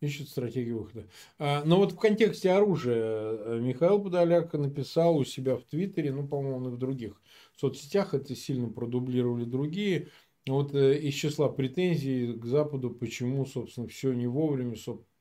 Ищет 0.02 0.30
стратегию 0.30 0.80
выхода. 0.80 1.08
А, 1.40 1.64
но 1.66 1.78
вот 1.78 1.92
в 1.92 1.98
контексте 1.98 2.52
оружия 2.52 3.04
э, 3.04 3.60
Михаил 3.60 4.02
Подоляк 4.02 4.54
написал 4.54 5.18
у 5.18 5.26
себя 5.26 5.58
в 5.58 5.64
Твиттере, 5.64 6.14
ну, 6.14 6.26
по-моему, 6.26 6.70
и 6.70 6.72
в 6.72 6.78
других 6.78 7.22
соцсетях, 7.58 8.14
это 8.14 8.34
сильно 8.34 8.70
продублировали 8.70 9.44
другие, 9.44 10.08
вот 10.48 10.74
э, 10.74 10.98
из 11.00 11.14
числа 11.16 11.50
претензий 11.50 12.34
к 12.34 12.46
Западу, 12.46 12.92
почему, 12.92 13.46
собственно, 13.46 13.88
все 13.88 14.14
не 14.14 14.28
вовремя, 14.28 14.78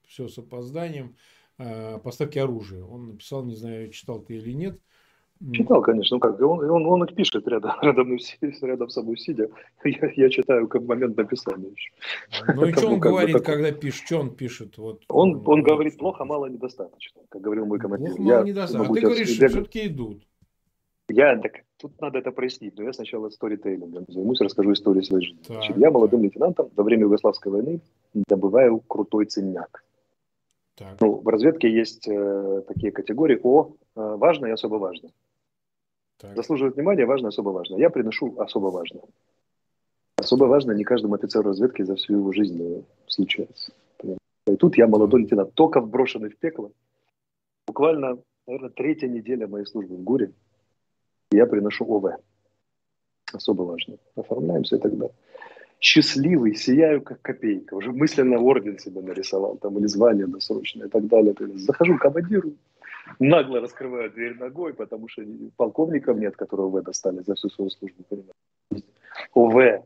все 0.09 0.27
с 0.27 0.39
опозданием, 0.39 1.15
э, 1.59 1.99
поставки 1.99 2.39
оружия. 2.39 2.83
Он 2.83 3.09
написал, 3.09 3.45
не 3.45 3.55
знаю, 3.55 3.91
читал 3.91 4.21
ты 4.21 4.37
или 4.37 4.53
нет, 4.53 4.81
Читал, 5.53 5.83
конечно, 5.83 6.17
ну 6.17 6.21
как, 6.21 6.41
он, 6.41 6.69
он, 6.69 6.87
он 6.87 7.07
пишет 7.07 7.47
рядом, 7.47 7.71
рядом, 7.83 8.17
рядом 8.63 8.89
с 8.89 8.95
собой 8.95 9.17
сидя. 9.17 9.49
Я, 9.85 10.11
я 10.17 10.31
читаю 10.31 10.67
как 10.67 10.83
момент 10.83 11.17
написания 11.17 11.71
еще. 11.71 11.93
Ну 12.55 12.67
и 12.67 12.73
что 12.77 12.89
он 12.89 12.99
говорит, 12.99 13.37
бы, 13.37 13.41
когда 13.41 13.71
пишет? 13.71 14.07
Что 14.07 14.19
он 14.19 14.35
пишет? 14.35 14.79
Вот, 14.79 15.05
он, 15.09 15.37
он, 15.37 15.43
он 15.47 15.63
говорит, 15.63 15.97
плохо, 15.97 16.25
мало, 16.25 16.47
недостаточно, 16.47 17.23
как 17.29 17.41
говорил 17.41 17.67
мой 17.67 17.79
командир. 17.79 18.17
Плохо, 18.17 18.23
мало, 18.23 18.45
недостаточно. 18.45 18.93
А 18.93 18.95
ты 18.95 19.01
говоришь, 19.01 19.29
что 19.29 19.49
все-таки 19.49 19.87
идут. 19.87 20.27
Я, 21.09 21.39
так, 21.39 21.53
тут 21.79 21.99
надо 22.01 22.19
это 22.19 22.33
прояснить, 22.33 22.77
но 22.77 22.85
я 22.85 22.93
сначала 22.93 23.31
сторитейлингом 23.31 24.07
займусь, 24.09 24.41
расскажу 24.41 24.73
историю 24.73 25.05
своей 25.05 25.25
жизни. 25.25 25.41
Значит, 25.47 25.77
я 25.79 25.91
молодым 25.91 26.23
лейтенантом 26.23 26.69
во 26.75 26.83
время 26.85 27.03
Югославской 27.03 27.53
войны 27.53 27.81
добываю 28.13 28.81
крутой 28.81 29.27
ценняк. 29.27 29.85
Так. 30.79 31.01
Ну, 31.01 31.21
в 31.21 31.29
разведке 31.29 31.69
есть 31.69 32.07
э, 32.07 32.63
такие 32.69 32.93
категории 32.93 33.41
О, 33.43 33.73
э, 33.97 34.17
важно 34.17 34.47
и 34.47 34.53
особо 34.53 34.77
важно. 34.77 35.11
Так. 36.19 36.37
Заслуживает 36.37 36.77
внимания, 36.77 37.05
важно, 37.05 37.29
особо 37.29 37.51
важно. 37.51 37.77
Я 37.77 37.91
приношу 37.91 38.39
особо 38.39 38.67
важно. 38.67 39.01
Особо 40.17 40.45
важно 40.45 40.73
не 40.73 40.85
каждому 40.85 41.15
офицеру 41.15 41.49
разведки 41.49 41.83
за 41.83 41.97
всю 41.97 42.15
его 42.15 42.33
жизнь 42.33 42.63
э, 42.63 42.83
случается. 43.09 43.73
И 44.47 44.57
тут 44.57 44.79
я 44.79 44.87
молодой 44.87 45.23
лейтенант, 45.23 45.53
только 45.55 45.81
вброшенный 45.81 46.31
в 46.31 46.37
пекло. 46.39 46.71
Буквально, 47.67 48.19
наверное, 48.47 48.71
третья 48.71 49.09
неделя 49.09 49.49
моей 49.49 49.67
службы 49.67 49.97
в 49.97 50.03
ГУРе. 50.05 50.33
Я 51.33 51.47
приношу 51.47 51.85
ОВ. 51.85 52.21
Особо 53.33 53.63
важно. 53.63 53.97
Оформляемся 54.15 54.77
и 54.77 54.79
так 54.79 54.97
далее. 54.97 55.15
Счастливый, 55.81 56.55
сияю 56.55 57.03
как 57.03 57.23
копейка. 57.23 57.75
Уже 57.75 57.93
мысленно 57.93 58.41
орден 58.41 58.79
себе 58.79 59.01
нарисовал, 59.01 59.57
там, 59.59 59.79
или 59.79 59.87
звание 59.87 60.27
досрочное 60.27 60.87
и 60.87 60.91
так 60.91 61.07
далее. 61.07 61.35
Захожу 61.55 61.97
к 61.97 62.03
командиру, 62.03 62.53
нагло 63.19 63.61
раскрываю 63.61 64.11
дверь 64.11 64.37
ногой, 64.39 64.75
потому 64.75 65.09
что 65.09 65.23
полковников 65.57 66.19
нет, 66.19 66.37
которого 66.37 66.69
вы 66.69 66.83
достали 66.83 67.23
за 67.23 67.35
всю 67.35 67.49
свою 67.49 67.71
службу. 67.71 68.05
ОВ 69.35 69.85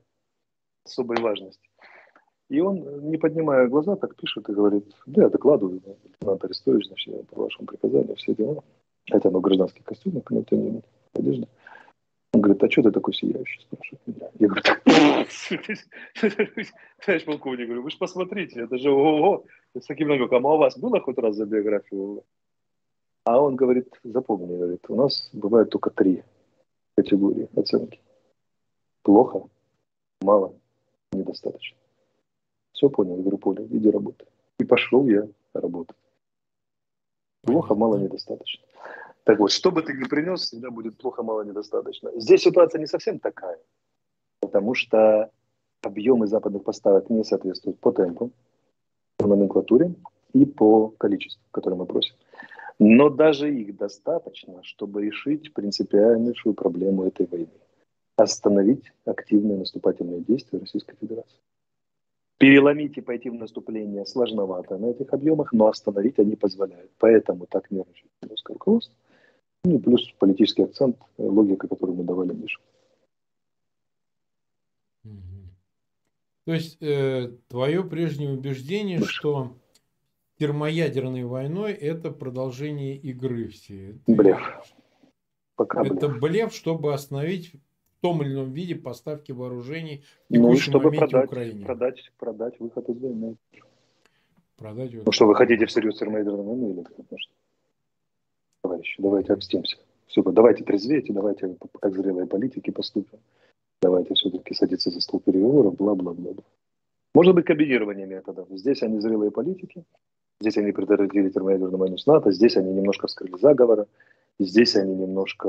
особой 0.84 1.20
важности. 1.20 1.68
И 2.48 2.60
он, 2.60 3.08
не 3.08 3.16
поднимая 3.16 3.66
глаза, 3.66 3.96
так 3.96 4.14
пишет 4.16 4.48
и 4.48 4.52
говорит, 4.52 4.84
да, 5.06 5.22
я 5.22 5.28
докладываю, 5.28 5.80
лейтенант 6.04 6.44
Арестович, 6.44 6.86
значит, 6.86 7.28
по 7.28 7.42
вашему 7.42 7.66
приказанию, 7.66 8.14
все 8.16 8.34
дела. 8.34 8.62
Хотя, 9.10 9.30
ну, 9.30 9.40
гражданский 9.40 9.82
костюм, 9.82 10.22
но 10.28 10.42
тем 10.42 10.58
не 10.58 10.64
менее, 10.64 10.82
одежда. 11.14 11.48
Говорит, 12.42 12.64
а 12.64 12.70
что 12.70 12.82
ты 12.82 12.90
такой 12.90 13.14
сияющий, 13.14 13.60
спрашивает 13.60 14.00
меня. 14.04 14.28
Я 14.40 14.48
говорю, 14.48 14.62
знаешь, 17.04 17.24
полковник, 17.24 17.66
говорю, 17.66 17.82
вы 17.82 17.90
же 17.90 17.98
посмотрите, 17.98 18.62
это 18.62 18.78
же 18.78 18.90
ого, 18.90 19.44
с 19.78 19.86
таким 19.86 20.08
намеком, 20.08 20.44
а 20.44 20.54
у 20.54 20.58
вас 20.58 20.76
было 20.76 20.98
хоть 21.00 21.18
раз 21.18 21.36
за 21.36 21.46
биографию? 21.46 22.24
А 23.24 23.40
он 23.40 23.54
говорит, 23.54 23.88
запомни, 24.02 24.56
говорит, 24.56 24.84
у 24.88 24.96
нас 24.96 25.30
бывает 25.32 25.70
только 25.70 25.90
три 25.90 26.24
категории 26.96 27.48
оценки. 27.54 28.00
Плохо, 29.02 29.48
мало, 30.20 30.52
недостаточно. 31.12 31.76
Все 32.72 32.90
понял, 32.90 33.18
я 33.18 33.20
говорю, 33.20 33.38
понял, 33.38 33.68
иди 33.70 33.88
работай. 33.88 34.26
И 34.58 34.64
пошел 34.64 35.06
я 35.06 35.28
работать. 35.54 35.96
Плохо, 37.42 37.76
мало, 37.76 37.98
недостаточно. 37.98 38.64
Так 39.24 39.38
вот, 39.38 39.52
что 39.52 39.70
бы 39.70 39.82
ты 39.82 39.92
ни 39.92 40.04
принес, 40.04 40.42
всегда 40.42 40.70
будет 40.70 40.98
плохо, 40.98 41.22
мало, 41.22 41.42
недостаточно. 41.42 42.10
Здесь 42.16 42.42
ситуация 42.42 42.80
не 42.80 42.86
совсем 42.86 43.18
такая, 43.18 43.58
потому 44.40 44.74
что 44.74 45.30
объемы 45.82 46.26
западных 46.26 46.64
поставок 46.64 47.08
не 47.08 47.24
соответствуют 47.24 47.78
по 47.78 47.92
темпу, 47.92 48.32
по 49.18 49.28
номенклатуре 49.28 49.94
и 50.32 50.44
по 50.44 50.88
количеству, 50.88 51.40
которое 51.52 51.76
мы 51.76 51.86
просим. 51.86 52.14
Но 52.78 53.10
даже 53.10 53.54
их 53.54 53.76
достаточно, 53.76 54.62
чтобы 54.64 55.04
решить 55.04 55.52
принципиальнейшую 55.54 56.54
проблему 56.54 57.04
этой 57.04 57.26
войны. 57.26 57.52
Остановить 58.16 58.92
активные 59.04 59.58
наступательные 59.58 60.20
действия 60.20 60.58
Российской 60.58 60.96
Федерации. 60.96 61.38
Переломить 62.38 62.98
и 62.98 63.00
пойти 63.00 63.30
в 63.30 63.34
наступление 63.34 64.04
сложновато 64.04 64.78
на 64.78 64.86
этих 64.86 65.12
объемах, 65.12 65.52
но 65.52 65.68
остановить 65.68 66.18
они 66.18 66.34
позволяют. 66.34 66.90
Поэтому 66.98 67.46
так 67.46 67.70
нервничает 67.70 68.10
руководство. 68.48 68.94
Ну 69.64 69.76
и 69.76 69.78
плюс 69.78 70.12
политический 70.18 70.64
акцент, 70.64 70.96
э, 71.18 71.22
логика, 71.22 71.68
которую 71.68 71.96
мы 71.96 72.04
давали 72.04 72.34
ниже. 72.34 72.58
То 76.44 76.54
есть 76.54 76.82
э, 76.82 77.30
твое 77.48 77.84
прежнее 77.84 78.32
убеждение, 78.32 78.98
Больше. 78.98 79.14
что 79.14 79.56
термоядерной 80.38 81.24
войной 81.24 81.72
это 81.72 82.10
продолжение 82.10 82.96
игры 82.96 83.46
все. 83.48 83.96
Блеф. 84.08 84.40
Пока 85.54 85.86
это 85.86 86.08
блеф. 86.08 86.20
блеф, 86.20 86.52
чтобы 86.52 86.94
остановить 86.94 87.52
в 87.52 88.00
том 88.00 88.22
или 88.22 88.32
ином 88.32 88.50
виде 88.50 88.74
поставки 88.74 89.30
вооружений 89.30 90.02
в 90.28 90.34
ну, 90.34 90.56
чтобы 90.56 90.90
продать, 90.90 91.26
Украине. 91.26 91.64
Продать, 91.64 92.12
продать 92.18 92.58
выход 92.58 92.88
из 92.88 92.98
войны. 92.98 93.36
Продать 94.56 94.92
ну 95.04 95.12
что, 95.12 95.26
вы 95.26 95.36
хотите 95.36 95.66
всерьез 95.66 95.98
термоядерную 95.98 96.42
войну 96.42 96.72
или 96.72 96.84
что? 97.16 97.30
Товарищи, 98.62 99.02
давайте 99.02 99.32
обстимся. 99.32 99.76
Все, 100.06 100.22
давайте 100.22 100.64
трезвейте, 100.64 101.12
давайте 101.12 101.56
как 101.80 101.94
зрелые 101.94 102.26
политики 102.26 102.70
поступим. 102.70 103.18
Давайте 103.80 104.14
все-таки 104.14 104.54
садиться 104.54 104.90
за 104.90 105.00
стол 105.00 105.20
переговоров, 105.20 105.76
бла-бла-бла. 105.76 106.34
Может 107.14 107.34
быть, 107.34 107.44
комбинирование 107.44 108.06
методов. 108.06 108.48
Здесь 108.50 108.82
они 108.82 109.00
зрелые 109.00 109.30
политики, 109.30 109.84
Здесь 110.42 110.56
они 110.56 110.72
предотвратили 110.72 111.28
термоядерную 111.28 111.78
войну 111.78 111.96
с 111.96 112.04
НАТО, 112.04 112.32
здесь 112.32 112.56
они 112.56 112.72
немножко 112.72 113.06
вскрыли 113.06 113.38
заговоры, 113.38 113.86
здесь 114.40 114.74
они 114.74 114.92
немножко 114.92 115.48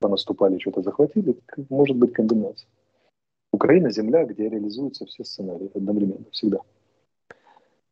понаступали, 0.00 0.58
что-то 0.58 0.82
захватили. 0.82 1.34
Может 1.70 1.96
быть 1.96 2.12
комбинация. 2.12 2.68
Украина– 3.50 3.90
земля, 3.90 4.26
где 4.26 4.50
реализуются 4.50 5.06
все 5.06 5.24
сценарии 5.24 5.70
одновременно, 5.74 6.26
всегда. 6.30 6.58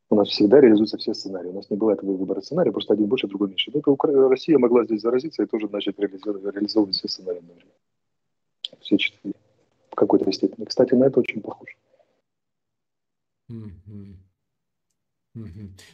У 0.09 0.15
нас 0.15 0.29
всегда 0.29 0.61
реализуются 0.61 0.99
все 0.99 1.15
сценарии. 1.15 1.49
У 1.49 1.55
нас 1.55 1.69
не 1.69 1.77
бывает 1.77 2.03
выбора 2.03 2.41
сценария, 2.41 2.71
просто 2.71 2.95
один 2.95 3.07
больше, 3.07 3.27
другой 3.27 3.49
меньше. 3.49 3.73
Только 3.73 4.07
Россия 4.29 4.57
могла 4.57 4.85
здесь 4.85 5.01
заразиться 5.01 5.43
и 5.43 5.47
тоже 5.47 5.69
начать 5.69 5.99
реализовывать, 5.99 6.55
реализовывать 6.55 6.95
все 6.95 7.09
сценарии 7.09 7.39
одновременно. 7.39 7.73
Все 8.81 8.99
четыре. 8.99 9.35
В 9.91 9.97
какой-то 9.97 10.31
степени. 10.31 10.65
Кстати, 10.65 10.95
на 10.95 11.05
это 11.05 11.21
очень 11.21 11.41
похоже. 11.41 11.73
Mm-hmm. 13.51 14.15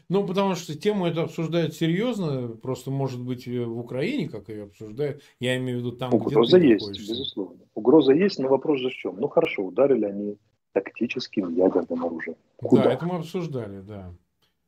Ну, 0.09 0.27
потому 0.27 0.55
что 0.55 0.79
тему 0.79 1.07
эту 1.07 1.23
обсуждают 1.23 1.75
серьезно, 1.75 2.49
просто 2.49 2.91
может 2.91 3.21
быть 3.21 3.49
э, 3.49 3.65
в 3.65 3.79
Украине, 3.79 4.29
как 4.29 4.49
ее 4.49 4.65
обсуждают, 4.65 5.23
я 5.41 5.57
имею 5.57 5.79
в 5.79 5.81
виду 5.81 5.97
там, 5.97 6.15
Угроза 6.15 6.59
где 6.59 6.69
есть, 6.71 6.83
находишься. 6.83 7.13
безусловно. 7.13 7.61
Угроза 7.75 8.13
есть, 8.13 8.39
но 8.39 8.49
вопрос 8.49 8.81
же 8.81 8.91
в 8.91 8.95
чем? 8.95 9.17
Ну, 9.17 9.29
хорошо, 9.29 9.65
ударили 9.65 10.05
они 10.05 10.39
тактическим 10.73 11.55
ядерным 11.55 12.05
оружием. 12.05 12.37
Куда? 12.57 12.85
Да, 12.85 12.93
это 12.93 13.07
мы 13.07 13.17
обсуждали, 13.17 13.81
да. 13.81 14.13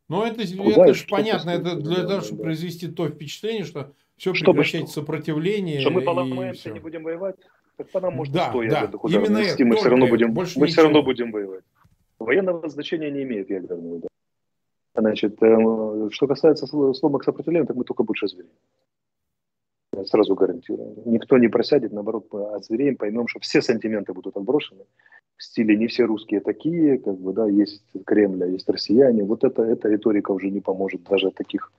Но 0.08 0.26
это, 0.26 0.42
это 0.42 0.94
же 0.94 1.06
понятно, 1.08 1.50
это 1.50 1.76
для 1.76 2.06
того, 2.06 2.20
чтобы 2.20 2.38
да. 2.38 2.44
произвести 2.44 2.88
то 2.88 3.08
впечатление, 3.08 3.64
что 3.64 3.92
все 4.16 4.34
чтобы 4.34 4.58
прекращать 4.58 4.90
что? 4.90 5.00
сопротивление. 5.00 5.80
Что 5.80 5.90
мы 5.90 6.02
поломаемся, 6.02 6.70
не 6.70 6.80
будем 6.80 7.02
воевать? 7.02 7.36
Так 7.76 7.90
по 7.90 8.00
нам 8.00 8.14
можно 8.14 8.34
да, 8.34 8.50
100 8.50 8.64
да, 8.66 8.90
именно 9.08 9.38
это, 9.38 9.64
мы 9.64 9.76
все 9.76 9.88
равно 9.88 10.06
будем, 10.06 10.32
мы 10.32 10.66
все 10.66 10.82
равно 10.82 11.02
будем 11.02 11.32
воевать. 11.32 11.64
Военного 12.18 12.68
значения 12.68 13.10
не 13.10 13.22
имеет 13.24 13.50
ядерный 13.50 13.96
удар. 13.96 14.10
Значит, 14.94 15.42
э, 15.42 16.08
что 16.12 16.28
касается 16.28 16.66
сломок 16.66 17.24
сопротивления, 17.24 17.66
так 17.66 17.76
мы 17.76 17.84
только 17.84 18.04
больше 18.04 18.28
зверей. 18.28 18.50
Я 19.96 20.04
сразу 20.04 20.34
гарантирую. 20.34 21.02
Никто 21.04 21.38
не 21.38 21.48
просядет, 21.48 21.92
наоборот, 21.92 22.26
мы 22.32 22.54
озвереем, 22.54 22.96
поймем, 22.96 23.28
что 23.28 23.40
все 23.40 23.62
сантименты 23.62 24.12
будут 24.12 24.36
отброшены. 24.36 24.84
В 25.36 25.42
стиле 25.42 25.76
не 25.76 25.86
все 25.86 26.04
русские 26.04 26.40
такие, 26.40 26.98
как 26.98 27.16
бы, 27.18 27.32
да, 27.32 27.46
есть 27.46 27.84
Кремль, 28.06 28.44
а 28.44 28.46
есть 28.46 28.68
россияне. 28.68 29.24
Вот 29.24 29.44
это, 29.44 29.62
эта 29.62 29.88
риторика 29.88 30.32
уже 30.32 30.50
не 30.50 30.60
поможет 30.60 31.02
даже 31.04 31.30
таких 31.30 31.72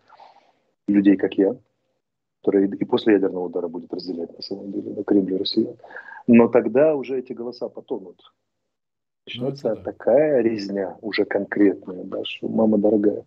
людей, 0.87 1.17
как 1.17 1.33
я, 1.35 1.55
которые 2.41 2.69
и 2.69 2.85
после 2.85 3.13
ядерного 3.13 3.45
удара 3.45 3.67
будет 3.67 3.93
разделять, 3.93 4.35
на 4.35 4.41
самом 4.41 4.71
деле, 4.71 4.93
на 4.93 5.03
Кремль 5.03 5.33
и 5.33 5.37
Россию. 5.37 5.77
Но 6.27 6.47
тогда 6.47 6.95
уже 6.95 7.19
эти 7.19 7.33
голоса 7.33 7.69
потонут 7.69 8.21
начнется 9.25 9.69
ну, 9.69 9.75
да. 9.75 9.81
такая 9.81 10.41
резня 10.41 10.97
уже 11.01 11.25
конкретная, 11.25 12.03
да, 12.03 12.23
что 12.25 12.47
мама 12.47 12.77
дорогая. 12.77 13.23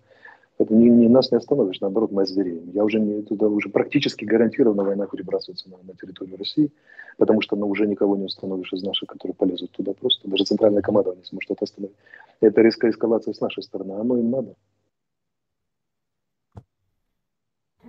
Это 0.58 0.74
не, 0.74 0.88
не 0.90 1.08
нас 1.08 1.30
не 1.30 1.38
остановишь, 1.38 1.80
наоборот, 1.80 2.10
мы 2.10 2.22
озвереем. 2.22 2.70
Я 2.72 2.84
уже 2.84 2.98
не 2.98 3.22
туда 3.22 3.46
уже 3.46 3.68
практически 3.68 4.24
гарантированно 4.24 4.82
война 4.82 5.06
перебрасывается 5.06 5.70
на, 5.70 5.76
на 5.84 5.94
территорию 5.94 6.36
России, 6.36 6.72
потому 7.16 7.40
что 7.40 7.54
ну, 7.54 7.68
уже 7.68 7.86
никого 7.86 8.16
не 8.16 8.24
установишь 8.24 8.72
из 8.72 8.82
наших, 8.82 9.08
которые 9.08 9.36
полезут 9.36 9.70
туда 9.70 9.92
просто. 9.92 10.28
Даже 10.28 10.44
центральная 10.44 10.82
команда 10.82 11.14
не 11.14 11.24
сможет 11.24 11.52
это 11.52 11.64
остановить. 11.64 11.96
Это 12.40 12.60
резкая 12.60 12.90
эскалация 12.90 13.34
с 13.34 13.40
нашей 13.40 13.62
стороны, 13.62 13.92
оно 13.92 14.18
им 14.18 14.30
надо. 14.30 14.54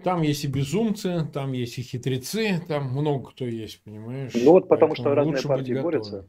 Там 0.04 0.22
есть 0.22 0.46
и 0.46 0.48
безумцы, 0.48 1.28
там 1.34 1.52
есть 1.52 1.78
и 1.78 1.82
хитрецы, 1.82 2.62
там 2.68 2.92
много 2.92 3.32
кто 3.32 3.46
есть, 3.46 3.84
понимаешь? 3.84 4.32
Ну 4.34 4.52
вот 4.52 4.68
потому 4.70 4.94
Поэтому 4.94 4.96
что 4.96 5.16
разные 5.16 5.44
партии 5.44 5.82
борются 5.82 6.26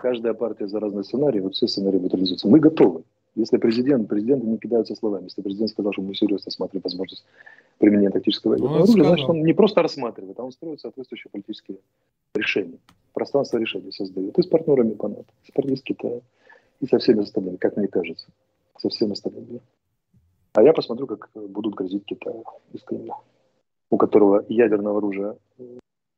каждая 0.00 0.34
партия 0.34 0.66
за 0.66 0.80
разный 0.80 1.04
сценарий, 1.04 1.40
вот 1.40 1.54
все 1.54 1.68
сценарии 1.68 1.98
будут 1.98 2.14
реализовываться. 2.14 2.48
Мы 2.48 2.58
готовы. 2.58 3.04
Если 3.36 3.58
президент, 3.58 4.08
президент 4.08 4.44
не 4.44 4.58
кидаются 4.58 4.94
словами. 4.94 5.24
Если 5.24 5.42
президент 5.42 5.70
сказал, 5.70 5.92
что 5.92 6.02
мы 6.02 6.14
серьезно 6.14 6.46
рассматриваем 6.46 6.82
возможность 6.82 7.24
применения 7.78 8.10
тактического 8.10 8.56
ну, 8.56 8.74
оружия, 8.74 9.04
значит, 9.04 9.28
он 9.28 9.42
не 9.42 9.52
просто 9.52 9.82
рассматривает, 9.82 10.38
а 10.38 10.44
он 10.44 10.52
строит 10.52 10.80
соответствующие 10.80 11.30
политические 11.30 11.78
решения. 12.34 12.78
Пространство 13.12 13.58
решения 13.58 13.92
создает. 13.92 14.36
И 14.38 14.42
с 14.42 14.46
партнерами 14.46 14.94
по 14.94 15.08
НАТО, 15.08 15.32
с 15.46 15.50
партнерами 15.52 15.78
с 15.78 15.82
Китая, 15.82 16.20
и 16.80 16.86
со 16.86 16.98
всеми 16.98 17.22
остальными, 17.22 17.56
как 17.56 17.76
мне 17.76 17.88
кажется. 17.88 18.26
Со 18.78 18.88
всеми 18.88 19.12
остальными. 19.12 19.60
А 20.52 20.62
я 20.62 20.72
посмотрю, 20.72 21.06
как 21.06 21.30
будут 21.34 21.74
грозить 21.74 22.04
Китаю 22.04 22.44
из 22.72 22.82
Кремля, 22.82 23.14
у 23.90 23.96
которого 23.96 24.44
ядерного 24.48 24.98
оружия 24.98 25.36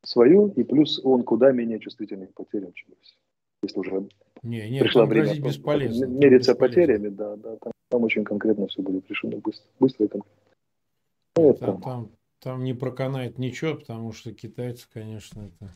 свое, 0.03 0.51
и 0.57 0.65
плюс 0.65 1.01
он 1.05 1.23
куда 1.23 1.53
менее 1.53 1.79
чувствительный 1.79 2.27
к 2.27 2.35
потерям, 2.35 2.73
чем 2.73 2.89
если 3.63 3.79
уже 3.79 4.09
не, 4.43 4.69
нет, 4.69 4.83
пришло 4.83 5.07
время 5.07 5.39
бесполезно, 5.41 6.07
мериться 6.07 6.55
потерями, 6.55 7.09
да, 7.09 7.37
да, 7.37 7.57
там, 7.57 7.73
там 7.89 8.03
очень 8.03 8.25
конкретно 8.25 8.67
все 8.67 8.83
будет 8.83 9.09
решено 9.09 9.37
быстро, 9.37 9.67
быстро 9.79 10.07
и 10.07 10.09
конкретно. 10.09 10.43
Ну, 11.37 11.55
там, 11.55 11.81
там, 11.81 12.11
там 12.41 12.65
не 12.65 12.75
проканает 12.75 13.39
ничего, 13.39 13.77
потому 13.77 14.13
что 14.13 14.33
китайцы, 14.33 14.89
конечно, 14.93 15.43
это... 15.43 15.73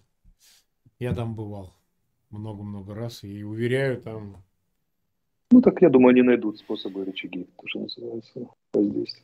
Я 0.99 1.15
там 1.15 1.35
бывал 1.35 1.75
много-много 2.31 2.95
раз 2.95 3.23
и 3.23 3.45
уверяю, 3.45 4.01
там... 4.01 4.43
Ну, 5.53 5.61
так 5.63 5.81
я 5.81 5.89
думаю, 5.89 6.11
они 6.11 6.23
найдут 6.23 6.59
способы 6.59 7.05
рычаги, 7.05 7.45
то, 7.57 7.69
что 7.69 7.81
называется, 7.81 8.49
воздействия. 8.75 9.23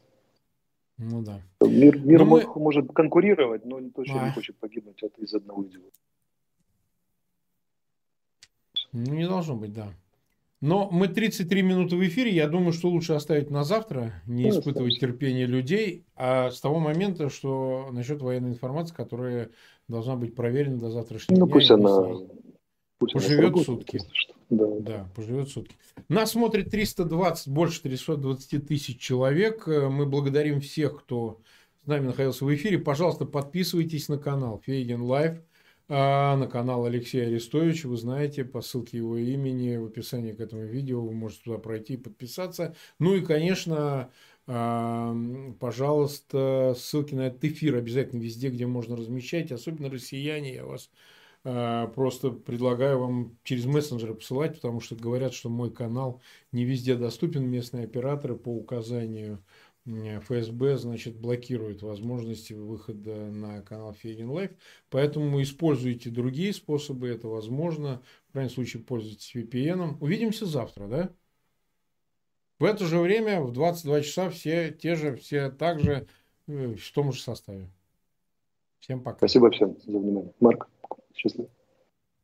Ну 0.98 1.22
да. 1.22 1.42
Мир, 1.60 1.98
мир 1.98 2.20
но 2.20 2.26
мы... 2.26 2.46
может 2.56 2.92
конкурировать, 2.92 3.64
но 3.64 3.80
точно 3.90 4.22
а. 4.22 4.26
не 4.28 4.34
хочет 4.34 4.56
погибнуть 4.58 5.02
от, 5.02 5.18
из 5.18 5.34
одного 5.34 5.64
идиота. 5.64 5.98
Ну, 8.92 9.14
не 9.14 9.26
должно 9.26 9.56
быть, 9.56 9.72
да. 9.72 9.92
Но 10.62 10.88
мы 10.92 11.08
33 11.08 11.62
минуты 11.62 11.96
в 11.96 12.06
эфире. 12.06 12.30
Я 12.30 12.46
думаю, 12.46 12.72
что 12.72 12.88
лучше 12.88 13.14
оставить 13.14 13.50
на 13.50 13.64
завтра, 13.64 14.12
не 14.26 14.44
ну, 14.44 14.50
испытывать 14.50 15.00
терпение 15.00 15.44
людей, 15.44 16.04
а 16.14 16.52
с 16.52 16.60
того 16.60 16.78
момента, 16.78 17.30
что 17.30 17.88
насчет 17.90 18.22
военной 18.22 18.50
информации, 18.50 18.94
которая 18.94 19.50
должна 19.88 20.14
быть 20.14 20.36
проверена 20.36 20.78
до 20.78 20.90
завтрашнего 20.90 21.40
ну, 21.40 21.46
дня. 21.46 21.52
Пусть 21.52 21.70
она 21.72 22.16
пусть 22.98 23.14
поживет 23.14 23.54
она 23.54 23.64
сутки. 23.64 24.00
Да. 24.50 24.66
да, 24.78 25.08
поживет 25.16 25.48
сутки. 25.48 25.74
Нас 26.08 26.30
смотрит 26.30 26.70
320, 26.70 27.48
больше 27.48 27.82
320 27.82 28.64
тысяч 28.68 29.00
человек. 29.00 29.66
Мы 29.66 30.06
благодарим 30.06 30.60
всех, 30.60 31.00
кто 31.00 31.40
с 31.82 31.88
нами 31.88 32.06
находился 32.06 32.44
в 32.44 32.54
эфире. 32.54 32.78
Пожалуйста, 32.78 33.24
подписывайтесь 33.24 34.08
на 34.08 34.18
канал 34.18 34.62
Фейгин 34.64 35.02
Live 35.02 35.40
а 35.88 36.36
на 36.36 36.46
канал 36.46 36.84
Алексея 36.84 37.26
Арестовича. 37.26 37.88
Вы 37.88 37.96
знаете, 37.96 38.44
по 38.44 38.60
ссылке 38.60 38.98
его 38.98 39.16
имени 39.16 39.76
в 39.76 39.86
описании 39.86 40.32
к 40.32 40.40
этому 40.40 40.64
видео 40.64 41.00
вы 41.02 41.12
можете 41.12 41.44
туда 41.44 41.58
пройти 41.58 41.94
и 41.94 41.98
подписаться. 41.98 42.74
Ну 42.98 43.14
и, 43.14 43.20
конечно, 43.20 44.10
а, 44.46 45.14
пожалуйста, 45.60 46.74
ссылки 46.76 47.14
на 47.14 47.28
этот 47.28 47.44
эфир 47.44 47.76
обязательно 47.76 48.20
везде, 48.20 48.48
где 48.48 48.66
можно 48.66 48.96
размещать, 48.96 49.52
особенно 49.52 49.90
россияне, 49.90 50.54
я 50.54 50.66
вас 50.66 50.90
а, 51.44 51.88
просто 51.88 52.30
предлагаю 52.30 52.98
вам 52.98 53.38
через 53.44 53.64
мессенджеры 53.64 54.14
посылать, 54.14 54.56
потому 54.56 54.80
что 54.80 54.96
говорят, 54.96 55.34
что 55.34 55.48
мой 55.48 55.72
канал 55.72 56.20
не 56.52 56.64
везде 56.64 56.96
доступен, 56.96 57.44
местные 57.48 57.84
операторы 57.84 58.36
по 58.36 58.48
указанию 58.48 59.42
ФСБ, 59.84 60.76
значит, 60.78 61.18
блокирует 61.18 61.82
возможности 61.82 62.52
выхода 62.52 63.14
на 63.30 63.62
канал 63.62 63.92
Фейгин 63.94 64.30
Live. 64.30 64.52
Поэтому 64.90 65.42
используйте 65.42 66.10
другие 66.10 66.52
способы, 66.52 67.08
это 67.08 67.28
возможно. 67.28 68.00
В 68.28 68.32
крайнем 68.32 68.50
случае 68.50 68.82
пользуйтесь 68.82 69.34
VPN. 69.34 69.96
Увидимся 70.00 70.46
завтра, 70.46 70.86
да? 70.86 71.10
В 72.60 72.64
это 72.64 72.84
же 72.84 73.00
время, 73.00 73.40
в 73.40 73.52
22 73.52 74.02
часа, 74.02 74.30
все 74.30 74.70
те 74.70 74.94
же, 74.94 75.16
все 75.16 75.50
также 75.50 76.06
э, 76.46 76.74
в 76.74 76.92
том 76.92 77.12
же 77.12 77.20
составе. 77.20 77.68
Всем 78.78 79.02
пока. 79.02 79.18
Спасибо 79.18 79.50
всем 79.50 79.76
за 79.84 79.98
внимание. 79.98 80.32
Марк, 80.38 80.68
счастливо. 81.12 81.48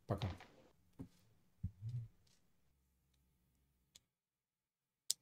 Пока. 0.07 0.29